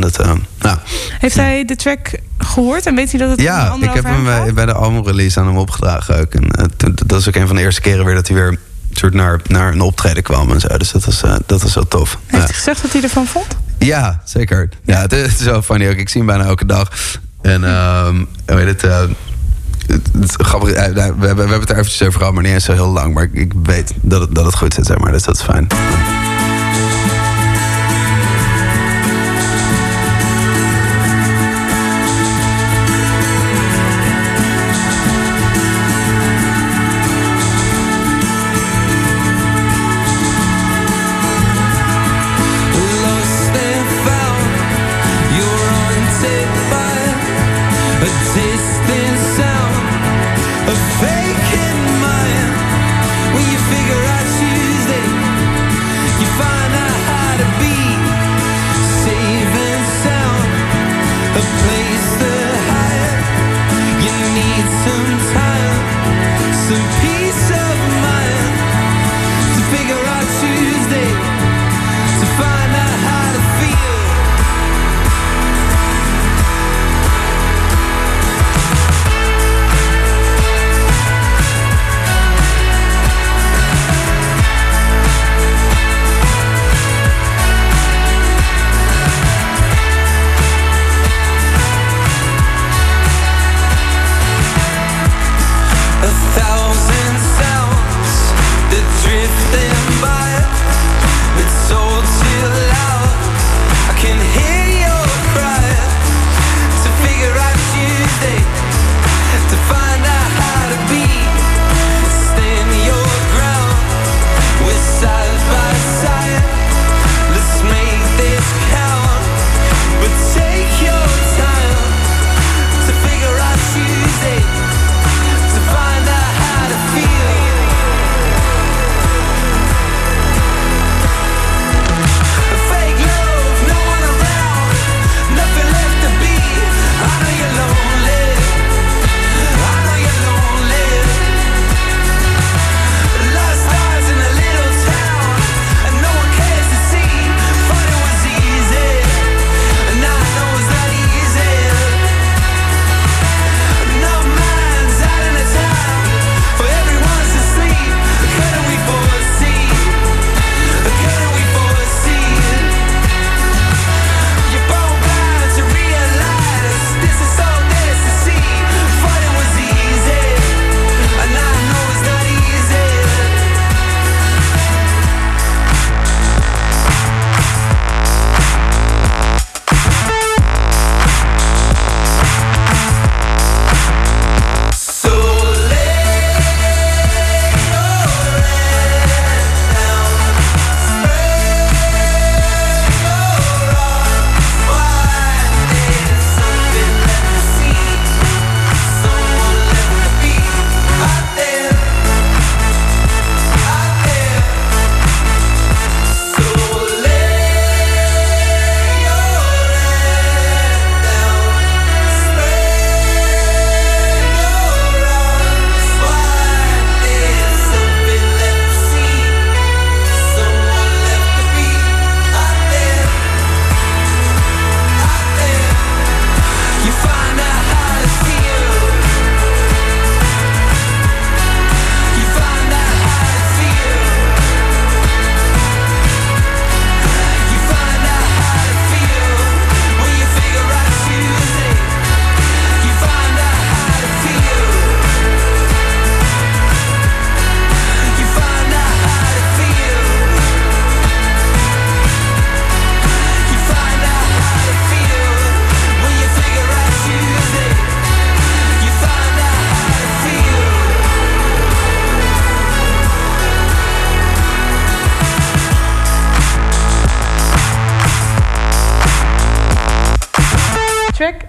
[0.59, 0.81] Dat.
[1.19, 2.87] Heeft hij de track gehoord?
[2.87, 5.57] En weet hij dat het ja, ik heb hem bij, bij de albumrelease aan hem
[5.57, 6.35] opgedragen ook.
[6.35, 6.65] En, eh,
[7.07, 8.59] dat is ook een van de eerste keren weer dat hij weer
[8.93, 10.69] soort naar, naar een optreden kwam en zo.
[10.77, 12.19] Dus dat was, eh, dat was wel tof.
[12.27, 13.47] Heeft hij gezegd wat hij ervan vond?
[13.79, 14.69] Ja, zeker.
[14.85, 15.97] Ja, het, is wel funny ook.
[15.97, 16.91] Ik zie hem bijna elke dag.
[17.43, 19.01] En ehm, weet eh,
[19.87, 22.65] het, het, grappig, nou, we, we, hebben het er eventjes over gehad, maar niet eens
[22.65, 23.15] zo heel lang.
[23.15, 25.13] Maar ik, ik weet dat het, dat het goed zit, zeg maar.
[25.13, 25.67] Dus dat is fijn.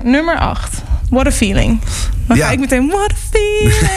[0.07, 0.83] nummer 8.
[1.09, 1.79] What a feeling.
[2.27, 2.45] Dan ja.
[2.45, 3.89] ga ik meteen, what a feeling.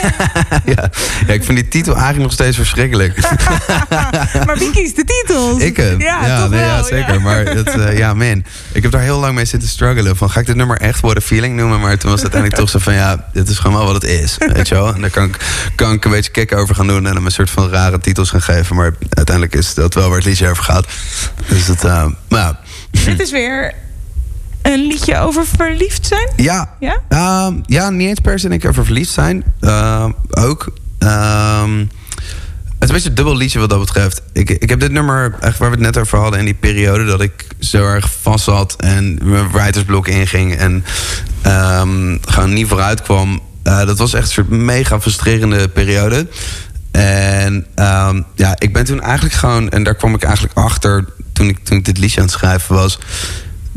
[0.75, 0.89] ja.
[1.27, 1.33] ja.
[1.33, 3.17] ik vind die titel eigenlijk nog steeds verschrikkelijk.
[4.45, 5.61] maar wie kiest de titels?
[5.61, 5.99] Ik hem.
[6.01, 7.21] Ja, zeker.
[7.21, 8.43] Maar eh, ja, man.
[8.71, 10.15] Ik heb daar heel lang mee zitten struggelen.
[10.15, 11.79] Van, ga ik dit nummer echt what a feeling noemen?
[11.79, 14.11] Maar toen was het uiteindelijk toch zo van, ja, dit is gewoon wel wat het
[14.11, 14.37] is.
[14.53, 14.93] Weet je wel?
[14.93, 15.37] En daar kan ik,
[15.75, 17.07] kan ik een beetje kick over gaan doen.
[17.07, 18.75] En hem een soort van rare titels gaan geven.
[18.75, 20.87] Maar uiteindelijk is dat wel waar het liedje over gaat.
[21.47, 22.59] Dus dat, uh, eh, maar...
[23.05, 23.73] Dit is weer
[24.61, 26.29] een liedje over verliefd zijn.
[26.35, 26.75] Ja.
[26.79, 27.01] Ja?
[27.09, 29.43] Ehm, ja, niet eens per se denk ik over verliefd zijn.
[29.59, 30.73] Ehm, ook.
[30.99, 31.77] Ehm,
[32.81, 34.21] het is een beetje een dubbel liedje wat dat betreft.
[34.33, 36.39] Ik, ik heb dit nummer, echt waar we het net over hadden...
[36.39, 38.75] in die periode dat ik zo erg vast zat...
[38.75, 40.55] en mijn writersblok inging...
[40.55, 40.83] en
[42.21, 43.41] gewoon niet vooruit kwam.
[43.63, 46.27] Eh, dat was echt een soort mega frustrerende periode.
[46.91, 47.65] En
[48.35, 49.69] ja, ik ben toen eigenlijk gewoon...
[49.69, 52.75] en daar kwam ik eigenlijk achter toen ik, toen ik dit liedje aan het schrijven
[52.75, 52.99] was...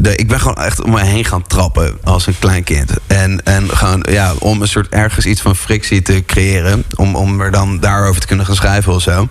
[0.02, 2.90] Ik ben gewoon echt om me heen gaan trappen als een klein kind.
[3.06, 6.84] En, en gewoon, ja, om een soort ergens iets van frictie te creëren.
[6.96, 9.28] Om, om er dan daarover te kunnen gaan schrijven of zo.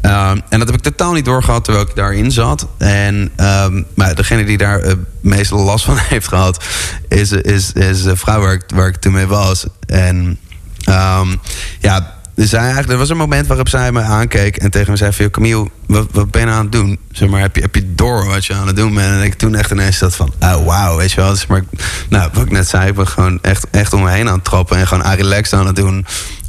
[0.00, 2.66] Ehm, en dat heb ik totaal niet doorgehad terwijl ik daarin zat.
[2.78, 6.64] En ehm, maar degene die daar het meeste last van heeft gehad...
[7.08, 9.66] is, is, is de vrouw waar ik, waar ik toen mee was.
[9.86, 10.38] En
[10.84, 11.28] ehm,
[11.80, 14.96] ja, dus zij eigenlijk, er was een moment waarop zij me aankeek en tegen me
[14.96, 16.98] zei: van, "Joh, Camille, wat, ben je nou aan het doen?
[17.10, 19.18] Zeg maar, heb je, heb je door wat je aan het doen bent?
[19.18, 21.30] En ik toen echt ineens dat van: oh wauw, weet je wel.
[21.30, 21.64] Dus maar,
[22.08, 24.44] nou, wat ik net zei, ik ben gewoon echt, echt om me heen aan het
[24.44, 26.06] trappen en gewoon aan relaxed aan het doen.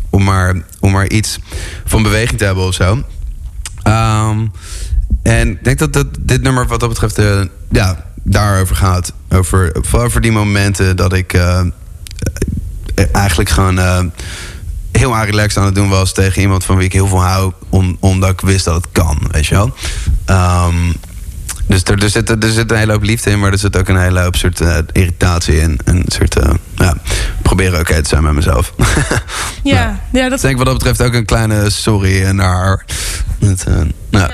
[0.09, 1.39] Om maar, om maar iets
[1.85, 3.03] van beweging te hebben of zo.
[3.83, 4.47] Ehm,
[5.23, 9.13] en ik denk dat, dat dit nummer wat dat betreft eh, ja, daarover gaat.
[9.29, 11.59] Over, over die momenten dat ik eh,
[12.95, 14.11] eh, eigenlijk gewoon
[14.97, 17.51] heel aan relaxed aan het doen was tegen iemand van wie ik heel veel hou.
[17.69, 19.73] Om, omdat ik wist dat het kan, weet je wel.
[20.25, 20.91] Ehm,
[21.67, 23.87] dus er, er, zit, er zit een hele hoop liefde in, maar er zit ook
[23.87, 25.79] een hele hoop soort eh, irritatie in.
[25.83, 26.95] Een soort, eh, ja,
[27.41, 28.73] proberen oké te zijn met mezelf.
[29.63, 32.85] Ja, ja, Ik dat, denk wat dat betreft ook een kleine sorry naar haar.
[34.09, 34.31] Nou,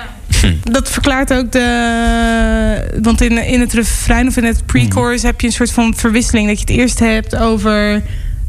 [0.64, 2.99] dat verklaart ook de...
[3.01, 6.47] Want in, in het refrein of in het pre-chorus heb je een soort van verwisseling.
[6.47, 8.01] Dat je het eerst hebt over...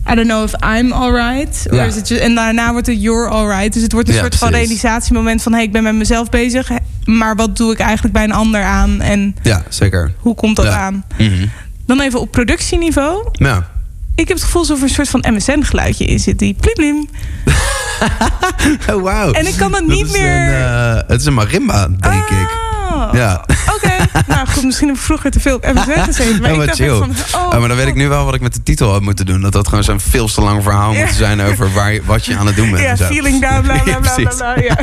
[0.09, 1.67] I don't know if I'm alright.
[1.71, 1.89] Ja.
[2.19, 3.73] En daarna wordt het you're alright.
[3.73, 5.53] Dus het wordt een Ja, soort van realisatiemoment van...
[5.53, 6.71] hey, ik ben met mezelf bezig.
[7.05, 9.01] Maar wat doe ik eigenlijk bij een ander aan?
[9.01, 10.13] En ja, zeker.
[10.19, 10.77] hoe komt dat Ja.
[10.79, 11.05] aan?
[11.19, 11.47] Mhm.
[11.87, 13.29] Dan even op productieniveau.
[13.33, 13.67] Ja.
[14.15, 16.39] Ik heb het gevoel alsof er een soort van MSN-geluidje in zit.
[16.39, 17.09] Die plim plim.
[18.91, 19.33] Oh, wauw.
[19.33, 22.59] En ik kan het niet meer- Een, eh, het is een marimba, denk ik.
[22.91, 23.45] Ah, Ja.
[23.75, 23.90] Oké.
[24.27, 26.41] Nou goed, misschien heb ik vroeger te veel op MSN gezeten.
[26.43, 27.41] Maar Oh, ik dacht van...
[27.41, 29.27] Oh, Oh, maar dan weet ik nu wel wat ik met de titel had moeten
[29.27, 29.41] doen.
[29.41, 32.37] Dat dat gewoon zo'n veel te lang verhaal moet zijn over waar, je- wat je
[32.37, 32.83] aan het doen bent.
[32.83, 33.05] Ja, zo.
[33.05, 34.55] feeling down, bla bla bla bla.
[34.61, 34.77] ja.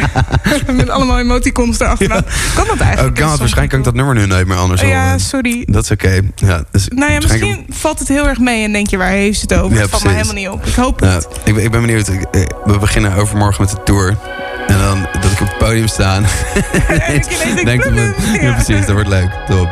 [0.73, 2.23] Met allemaal emoticons erachteraan.
[2.55, 3.19] Kan dat Oh eigenlijk?
[3.19, 5.63] god, waarschijnlijk kan ik dat nummer nu nooit meer anders Ja, sorry.
[5.69, 6.19] Dat is oké.
[6.35, 9.09] Ja, dus Nou ja, waarschijnlijk- misschien valt het heel erg mee en denk je, waar
[9.09, 9.79] heeft het over?
[9.79, 10.65] Het valt me helemaal niet op.
[10.65, 11.27] Ik hoop het.
[11.43, 12.07] ik, ben- ik ben benieuwd.
[12.65, 14.17] We beginnen overmorgen met de tour.
[14.67, 15.07] En dan
[15.67, 16.15] podium sta.
[17.07, 18.13] En ik ineens denk, ja.
[18.41, 19.29] ja, precies, dat wordt leuk.
[19.47, 19.69] Top.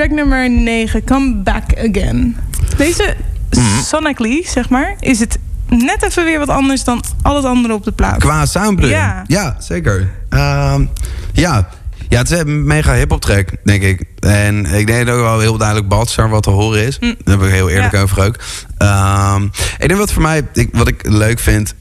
[0.00, 2.36] Track nummer 9, Come Back Again.
[2.76, 3.14] Deze
[3.50, 3.80] Mhm.
[3.82, 5.38] sonically, zeg maar, is het
[5.68, 8.18] net even weer wat anders dan al het andere op de plaat.
[8.18, 8.90] Qua soundbreuk.
[8.90, 9.24] Ja.
[9.26, 10.10] ja zeker.
[10.28, 10.84] Ehm,
[11.32, 11.68] ja.
[12.08, 14.04] ja, het is een mega hip-hop track, denk ik.
[14.20, 16.98] En ik denk dat ook wel heel duidelijk Baltzar wat te horen is.
[16.98, 18.00] Daar heb ik heel eerlijk Ja.
[18.00, 18.36] over ook.
[18.78, 19.44] Ehm,
[19.78, 21.74] ik denk wat voor mij, ik, wat ik leuk vind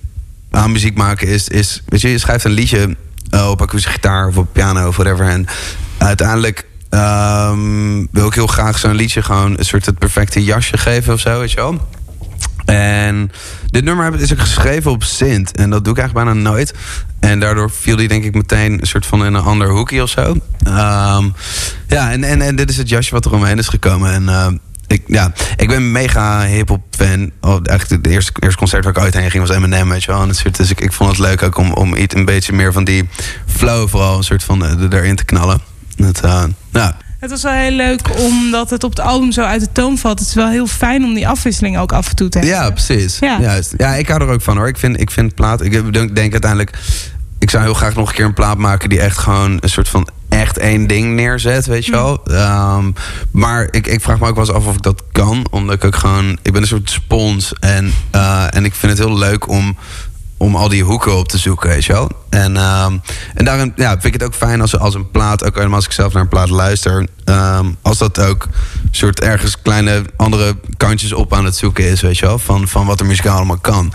[0.51, 2.95] aan muziek maken is, is weet je, je schrijft een liedje
[3.29, 5.25] eh, op akoestische gitaar of op piano of whatever.
[5.27, 5.45] En
[5.97, 11.13] uiteindelijk ehm, wil ik heel graag zo'n liedje gewoon een soort het perfecte jasje geven
[11.13, 11.87] of zo, weet je wel.
[12.65, 13.31] En
[13.65, 15.57] dit nummer is ook geschreven op synth.
[15.57, 16.73] En dat doe ik eigenlijk bijna nooit.
[17.19, 20.09] En daardoor viel die denk ik meteen een soort van in een ander hoekje of
[20.09, 20.35] zo.
[20.63, 21.29] Ehm,
[21.87, 24.11] ja, en, en, en dit is het jasje wat er omheen is gekomen.
[24.11, 24.47] En eh,
[24.87, 27.31] ik, ja, ik ben mega hip-hop fan.
[27.41, 30.11] Oh, eigenlijk het eerste, eerste concert waar ik ooit heen ging was Eminem, weet je
[30.11, 30.21] wel.
[30.21, 32.73] En soort, dus ik, ik vond het leuk ook om, om iets een beetje meer
[32.73, 33.09] van die
[33.45, 35.68] flow vooral een soort van eh, erin te knallen.
[36.03, 36.21] Het,
[36.71, 36.97] ja.
[37.19, 40.19] Het was wel heel leuk omdat het op het album zo uit de toon valt.
[40.19, 42.57] Het is wel heel fijn om die afwisseling ook af en toe te hebben.
[42.57, 43.19] Ja, precies.
[43.19, 43.37] Ja.
[43.37, 43.41] Ja.
[43.41, 43.73] Juist.
[43.77, 44.67] ja, ik hou er ook van hoor.
[44.67, 45.61] Ik vind, ik vind plaat.
[45.61, 46.77] Ik denk, denk uiteindelijk.
[47.39, 49.89] Ik zou heel graag nog een keer een plaat maken die echt gewoon een soort
[49.89, 52.23] van echt één ding neerzet, weet je wel.
[52.23, 52.91] Ehm,
[53.31, 55.47] maar ik, ik vraag me ook wel eens af of ik dat kan.
[55.49, 56.37] Omdat ik ook gewoon.
[56.41, 57.53] Ik ben een soort spons.
[57.59, 59.77] En, eh, en ik vind het heel leuk om
[60.39, 62.09] om al die hoeken op te zoeken, weet je wel.
[62.29, 62.97] En, ehm,
[63.33, 65.85] en daarom ja, vind ik het ook fijn als, als een plaat, ook helemaal als
[65.85, 68.47] ik zelf naar een plaat luister, ehm, als dat ook
[68.91, 72.85] soort ergens kleine andere kantjes op aan het zoeken is, weet je wel, van, van
[72.85, 73.93] wat er muzikaal allemaal kan.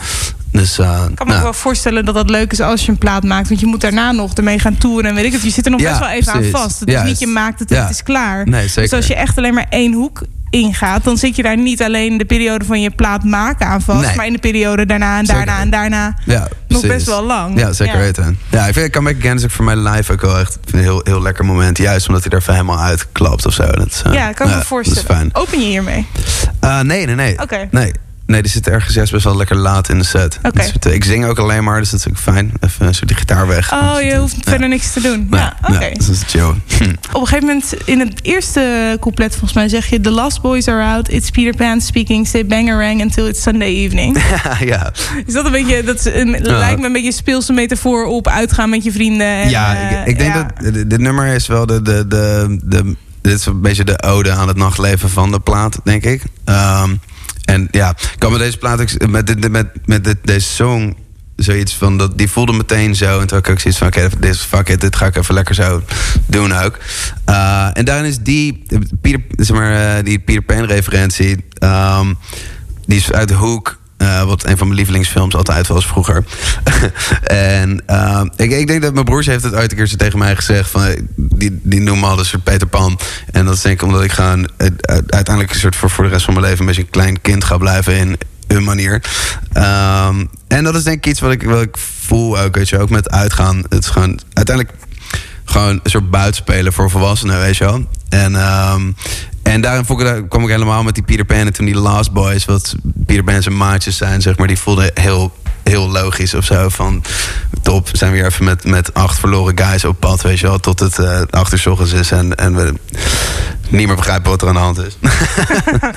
[0.53, 2.91] Dus, eh, Ik kan me nou, ook wel voorstellen dat dat leuk is als je
[2.91, 3.49] een plaat maakt.
[3.49, 5.43] Want je moet daarna nog ermee gaan toeren en weet ik het.
[5.43, 6.55] Je zit er nog Ja, best wel even precies.
[6.55, 6.81] aan vast.
[6.81, 7.09] Het is Juist.
[7.09, 7.83] niet je maakt het en Ja.
[7.83, 8.49] het is klaar.
[8.49, 8.83] Nee, zeker.
[8.83, 10.23] Dus als je echt alleen maar één hoek
[10.55, 11.05] ingaat...
[11.05, 14.07] dan zit je daar niet alleen de periode van je plaat maken aan vast...
[14.07, 14.17] Nee.
[14.17, 15.63] maar in de periode daarna en daarna Zeker.
[15.63, 16.19] en daarna...
[16.25, 17.59] ja, nog best wel lang.
[17.59, 18.01] Ja, zeker Ja.
[18.01, 18.39] weten.
[18.51, 20.79] Ja, ik vind Come Back Again is ook voor mij live ook wel echt een
[20.79, 21.79] heel, heel lekker moment.
[21.79, 23.67] Juist omdat hij er even helemaal uitklapt of zo.
[23.67, 25.03] Dat is, eh, Ja, kan ik me dat voorstellen.
[25.03, 25.31] is fijn.
[25.33, 26.07] Open je hiermee?
[26.61, 27.39] Eh, nee, nee, nee.
[27.43, 27.69] Oké.
[27.71, 27.93] Nee.
[28.27, 30.39] Nee, die zit ergens juist best wel lekker laat in de set.
[30.43, 30.71] Oké.
[30.81, 32.53] Dus ik zing ook alleen maar, dus dat is ook fijn.
[32.61, 33.73] Even een soort die gitaar weg.
[33.73, 34.43] Oh, je hoeft Ja.
[34.51, 35.27] verder niks te doen.
[35.31, 35.91] Nee, Ja, oké.
[35.95, 36.49] dus dat is chill.
[36.49, 36.57] Op
[37.21, 40.01] een gegeven moment in het eerste couplet volgens mij zeg je...
[40.01, 42.27] The last boys are out, it's Peter Pan speaking...
[42.27, 44.23] Say bangarang until it's Sunday evening.
[44.61, 44.93] ja,
[45.27, 45.83] Is dat een beetje...
[45.83, 49.27] Dat een- lijkt me een beetje een speelse metafoor op uitgaan met je vrienden.
[49.27, 52.59] En, ja eh, ik, ik denk dat dit, dit nummer is wel de, de, de,
[52.65, 52.95] de...
[53.21, 56.23] Dit is een beetje de ode aan het nachtleven van de plaat, denk ik.
[56.45, 56.95] Ehm,
[57.45, 59.09] en ja, ik kan met deze plaat...
[59.09, 60.97] Met, dit- met, met dit, deze song
[61.37, 61.99] zoiets van...
[61.99, 63.21] Dat, die voelde meteen zo.
[63.21, 63.87] En toen had ik ook zoiets van...
[63.89, 64.81] Oké, dit is fuck it.
[64.81, 65.83] Dit ga ik even lekker zo
[66.27, 66.79] doen ook.
[67.25, 68.63] Eh, en daarin is die...
[69.01, 71.45] Peter, zeg maar, eh, die Peter Pan referentie...
[71.59, 72.15] ehm,
[72.87, 73.79] die is uit de hoek...
[74.05, 76.25] eh, wat een van mijn lievelingsfilms altijd was vroeger.
[77.23, 80.19] en eh, ik, ik denk dat mijn broers heeft het ooit een keer zo tegen
[80.19, 80.71] mij gezegd.
[80.71, 82.99] Van, eh, die, die noemen me een soort Peter Pan.
[83.31, 84.49] En dat is denk ik omdat ik gewoon
[84.87, 87.45] uiteindelijk een soort voor, voor de rest van mijn leven een beetje een klein kind
[87.45, 89.03] ga blijven in hun manier.
[89.53, 92.79] Ehm, en dat is denk ik iets wat ik, wat ik voel ook, weet je,
[92.79, 93.63] ook met uitgaan.
[93.69, 94.77] Het is gewoon uiteindelijk
[95.45, 97.85] gewoon een soort buitenspelen voor volwassenen, weet je wel.
[98.09, 98.93] En, ehm,
[99.43, 102.13] en daarin vond ik, kwam ik helemaal met die Peter Pan en toen die Last
[102.13, 102.75] Boys, wat
[103.07, 105.33] Peter Pan zijn maatjes zijn, zeg maar, die voelden heel,
[105.63, 106.69] heel logisch of zo.
[106.69, 107.03] Van
[107.63, 110.59] top, zijn we weer even met, met acht verloren guys op pad, weet je wel,
[110.59, 112.75] tot het uh, achter 's ochtends is en, en we
[113.69, 114.97] niet meer begrijpen wat er aan de hand is.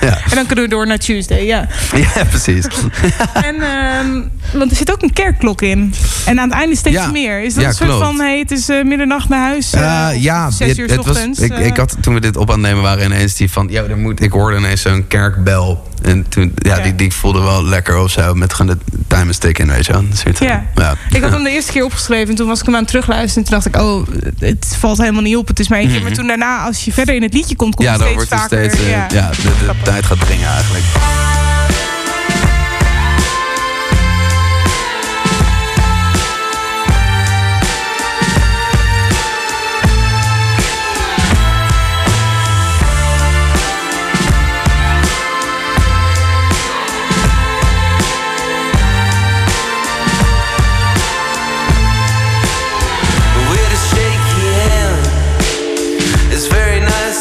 [0.00, 0.18] ja.
[0.30, 1.68] En dan kunnen we door naar Tuesday, ja.
[2.14, 2.66] Ja, precies.
[3.48, 3.54] en,
[4.06, 5.94] um, want er zit ook een kerkklok in.
[6.26, 7.10] En aan het einde steeds Ja.
[7.10, 7.42] meer.
[7.42, 8.04] Is dat Ja, een soort klopt.
[8.04, 9.74] van, hey, het is uh, middernacht naar huis?
[9.74, 11.40] Uh, ja, zes het, uur het was, ochtends.
[11.40, 13.66] ik, uh, ik had, toen we dit op aan het nemen waren ineens die van...
[13.70, 15.87] Ja, er moet, ik hoorde ineens zo'n kerkbel.
[16.02, 16.82] En toen, ja, Ja.
[16.82, 18.34] Die, die voelde wel lekker of zo.
[18.34, 20.04] Met gewoon de time stick in, weet je wel.
[20.12, 20.64] Soort, Ja.
[20.74, 20.94] ja.
[21.10, 23.44] Ik had hem de eerste keer opgeschreven en toen was ik hem aan het terugluisteren.
[23.46, 24.06] En toen dacht ik, oh,
[24.38, 25.48] het valt helemaal niet op.
[25.48, 25.84] Het is maar.
[26.02, 27.98] Maar toen daarna, als je verder in het liedje komt, komt Mhm.
[27.98, 28.70] Ja, het dan steeds vaker.
[28.70, 28.84] steeds...
[28.84, 29.36] eh, ja, de,
[29.66, 30.84] de tijd gaat dringen eigenlijk.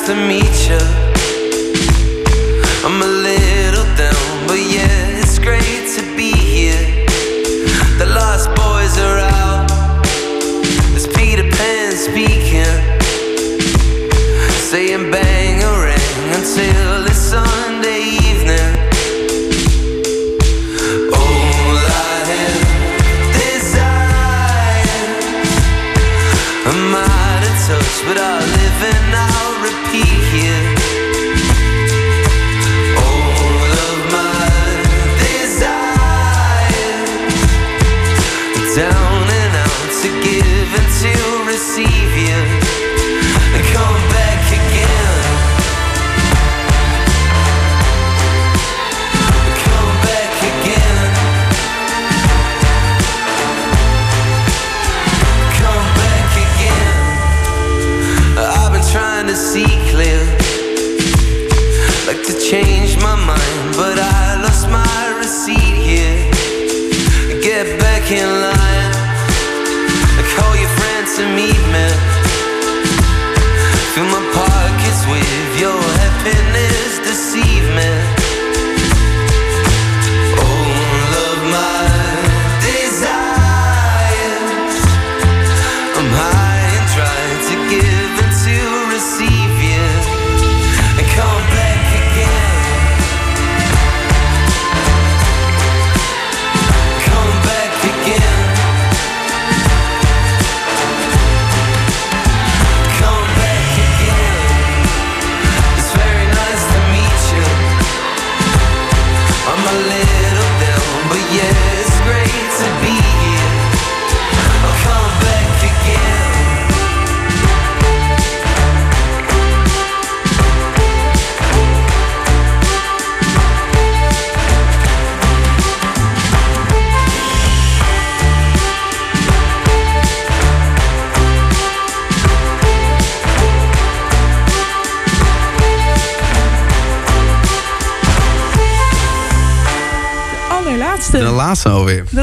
[0.08, 0.97] To meet you.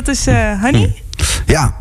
[0.05, 1.03] Dat is eh, Honey.
[1.47, 1.75] Ja,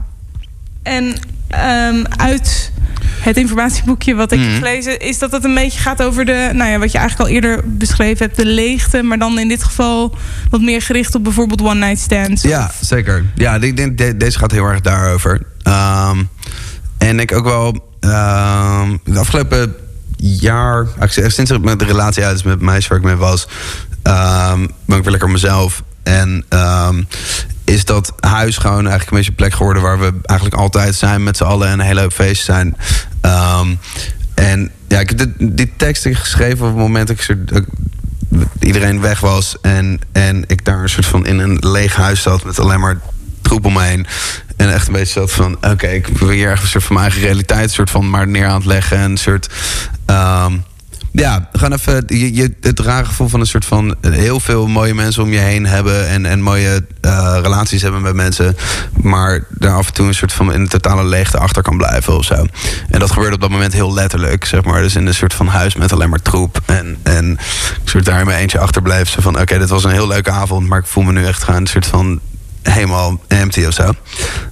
[0.83, 1.15] En
[1.47, 2.71] ehm, uit
[3.19, 4.47] het informatieboekje wat ik Mhm.
[4.49, 4.99] heb gelezen...
[4.99, 6.49] is dat het een beetje gaat over de...
[6.53, 8.37] nou ja, wat je eigenlijk al eerder beschreven hebt...
[8.37, 10.15] de leegte, maar dan in dit geval...
[10.49, 12.41] wat meer gericht op bijvoorbeeld one-night stands.
[12.41, 13.25] Ja, zeker.
[13.35, 15.41] Ja, ik denk de- deze gaat heel erg daarover.
[15.63, 16.23] Ehm,
[16.97, 19.75] en ik ook wel ehm de afgelopen
[20.17, 23.47] jaar, eigenlijk sinds ik met de relatie uit is met meisje waar ik mee was,
[24.03, 25.83] ehm, ben ik weer lekker mezelf.
[26.03, 26.45] En
[27.63, 31.23] is dat huis gewoon eigenlijk een beetje een plek geworden waar we eigenlijk altijd zijn
[31.23, 32.77] met z'n allen en een hele hoop feestjes zijn.
[33.21, 33.75] Ehm,
[34.33, 37.65] en ja, ik heb dit, die teksten geschreven op het moment dat ik,
[38.59, 39.55] iedereen weg was.
[39.61, 42.99] En, en ik daar een soort van in een leeg huis zat met alleen maar
[43.41, 44.05] troep om me heen.
[44.57, 47.27] En echt een beetje zat van, oké, ik probeer hier een soort van mijn eigen
[47.27, 48.97] realiteit, soort van maar neer aan het leggen.
[48.97, 49.49] En een soort,
[50.05, 50.57] ehm,
[51.15, 55.23] ja, gewoon even je, het rare gevoel van een soort van heel veel mooie mensen
[55.23, 56.07] om je heen hebben.
[56.07, 58.57] En, en mooie eh, relaties hebben met mensen.
[59.01, 62.17] Maar daar af en toe een soort van in een totale leegte achter kan blijven
[62.17, 62.45] of zo.
[62.89, 64.81] En dat gebeurde op dat moment heel letterlijk, zeg maar.
[64.81, 66.61] Dus in een soort van huis met alleen maar troep.
[66.65, 67.31] En, en
[67.83, 69.09] ik soort daar in mijn eentje achterbleef.
[69.09, 70.67] Zo van, oké, dit was een heel leuke avond.
[70.67, 72.19] Maar ik voel me nu echt gewoon een soort van
[72.61, 73.91] helemaal empty of zo.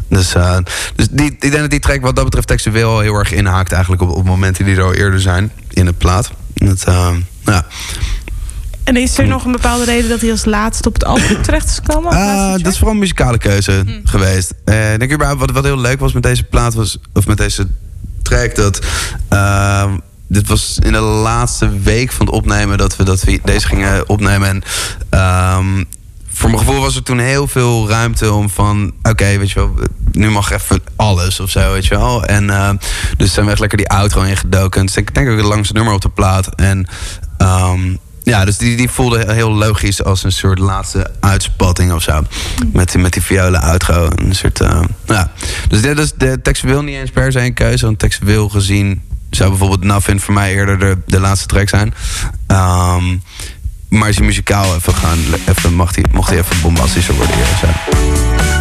[0.09, 0.57] Dus, eh,
[0.95, 4.09] dus die, ik denk die track wat dat betreft textueel heel erg inhaakt eigenlijk op,
[4.09, 6.32] op momenten die er al eerder zijn in het plaat.
[6.53, 7.13] Dat, eh,
[7.45, 7.65] ja.
[8.84, 11.69] En is er nog een bepaalde reden dat hij als laatste op het album terecht
[11.69, 12.13] is gekomen?
[12.13, 13.99] Laatste dat is vooral een muzikale keuze Hm.
[14.03, 14.51] geweest.
[14.51, 17.67] Ik denk überhaupt wat, wat heel leuk was met deze plaat was, of met deze
[18.22, 18.80] track, dat
[19.30, 19.93] eh,
[20.28, 24.09] dit was in de laatste week van het opnemen dat we, dat we deze gingen
[24.09, 24.47] opnemen.
[24.49, 24.63] En
[25.09, 25.84] ehm,
[26.41, 29.75] voor mijn gevoel was er toen heel veel ruimte om van, oké, weet je wel,
[30.11, 32.23] nu mag even alles of zo, weet je wel.
[32.26, 32.69] En eh,
[33.18, 34.85] dus zijn we echt lekker die outro ingedoken.
[34.85, 36.55] Dus ik denk ook het langste nummer op de plaat.
[36.55, 36.88] En
[37.38, 37.80] ehm,
[38.23, 42.22] ja, dus die, die voelde heel logisch als een soort laatste uitspatting of zo.
[42.73, 44.09] Met, die- met die violen outro.
[44.15, 45.31] Een soort, eh, ja.
[45.68, 47.85] Dus dit is de textueel niet eens per se een keuze.
[47.85, 51.93] Want textueel gezien zou bijvoorbeeld Nothing voor mij eerder de, de laatste track zijn.
[52.47, 53.18] Ehm,
[53.91, 58.60] maar hij muzikaal even gaan, even, mag die, mocht hij even bombastischer worden hier.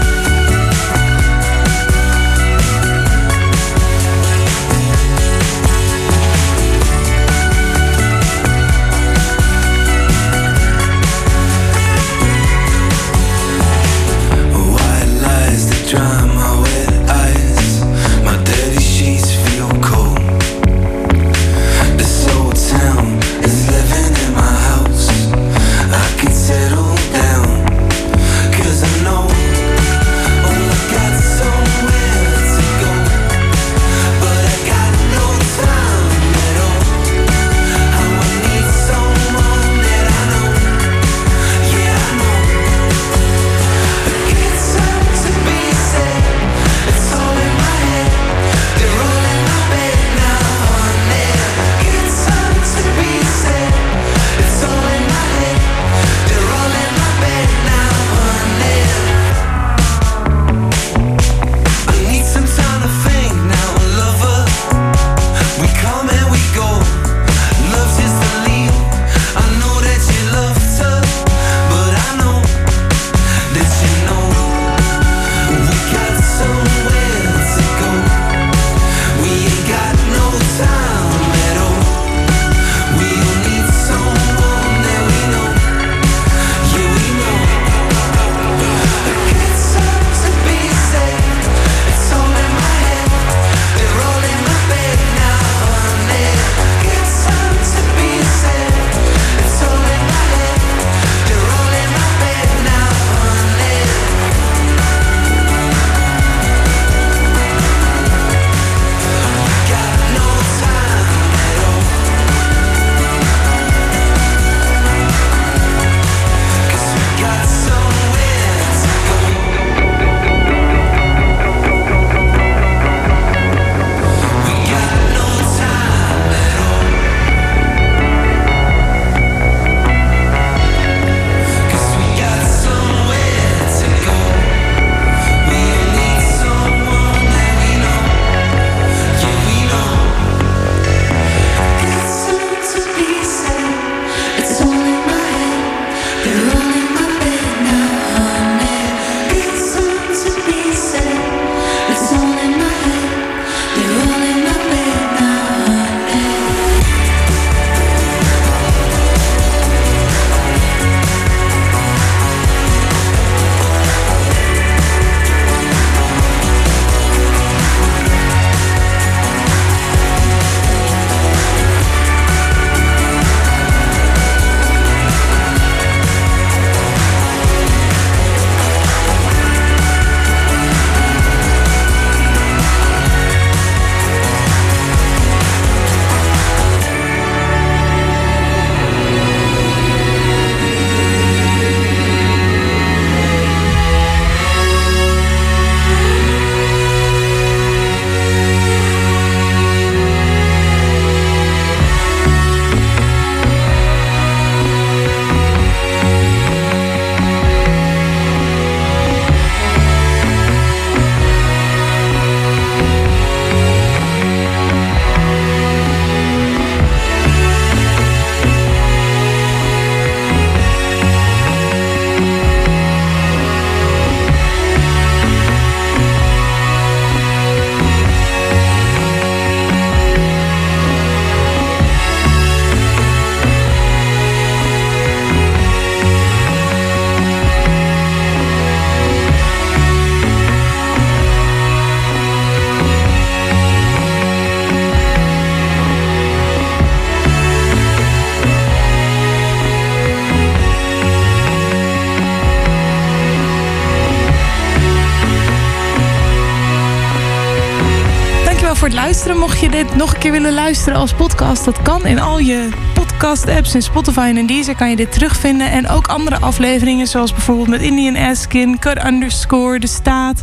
[260.00, 264.32] Nog een keer willen luisteren als podcast, dat kan in al je podcast-apps in Spotify
[264.36, 265.70] en Deezer kan je dit terugvinden.
[265.70, 270.42] En ook andere afleveringen, zoals bijvoorbeeld met Indian Askin, Cut Underscore, De Staat,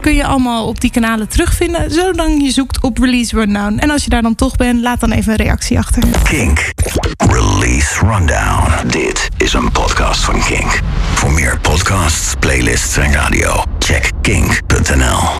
[0.00, 3.78] kun je allemaal op die kanalen terugvinden, zolang je zoekt op Release Rundown.
[3.78, 6.02] En als je daar dan toch bent, laat dan even een reactie achter.
[6.22, 6.72] Kink.
[7.16, 8.88] Release Rundown.
[8.88, 10.80] Dit is een podcast van Kink.
[11.14, 15.28] Voor meer podcasts, playlists en radio, check kink.nl.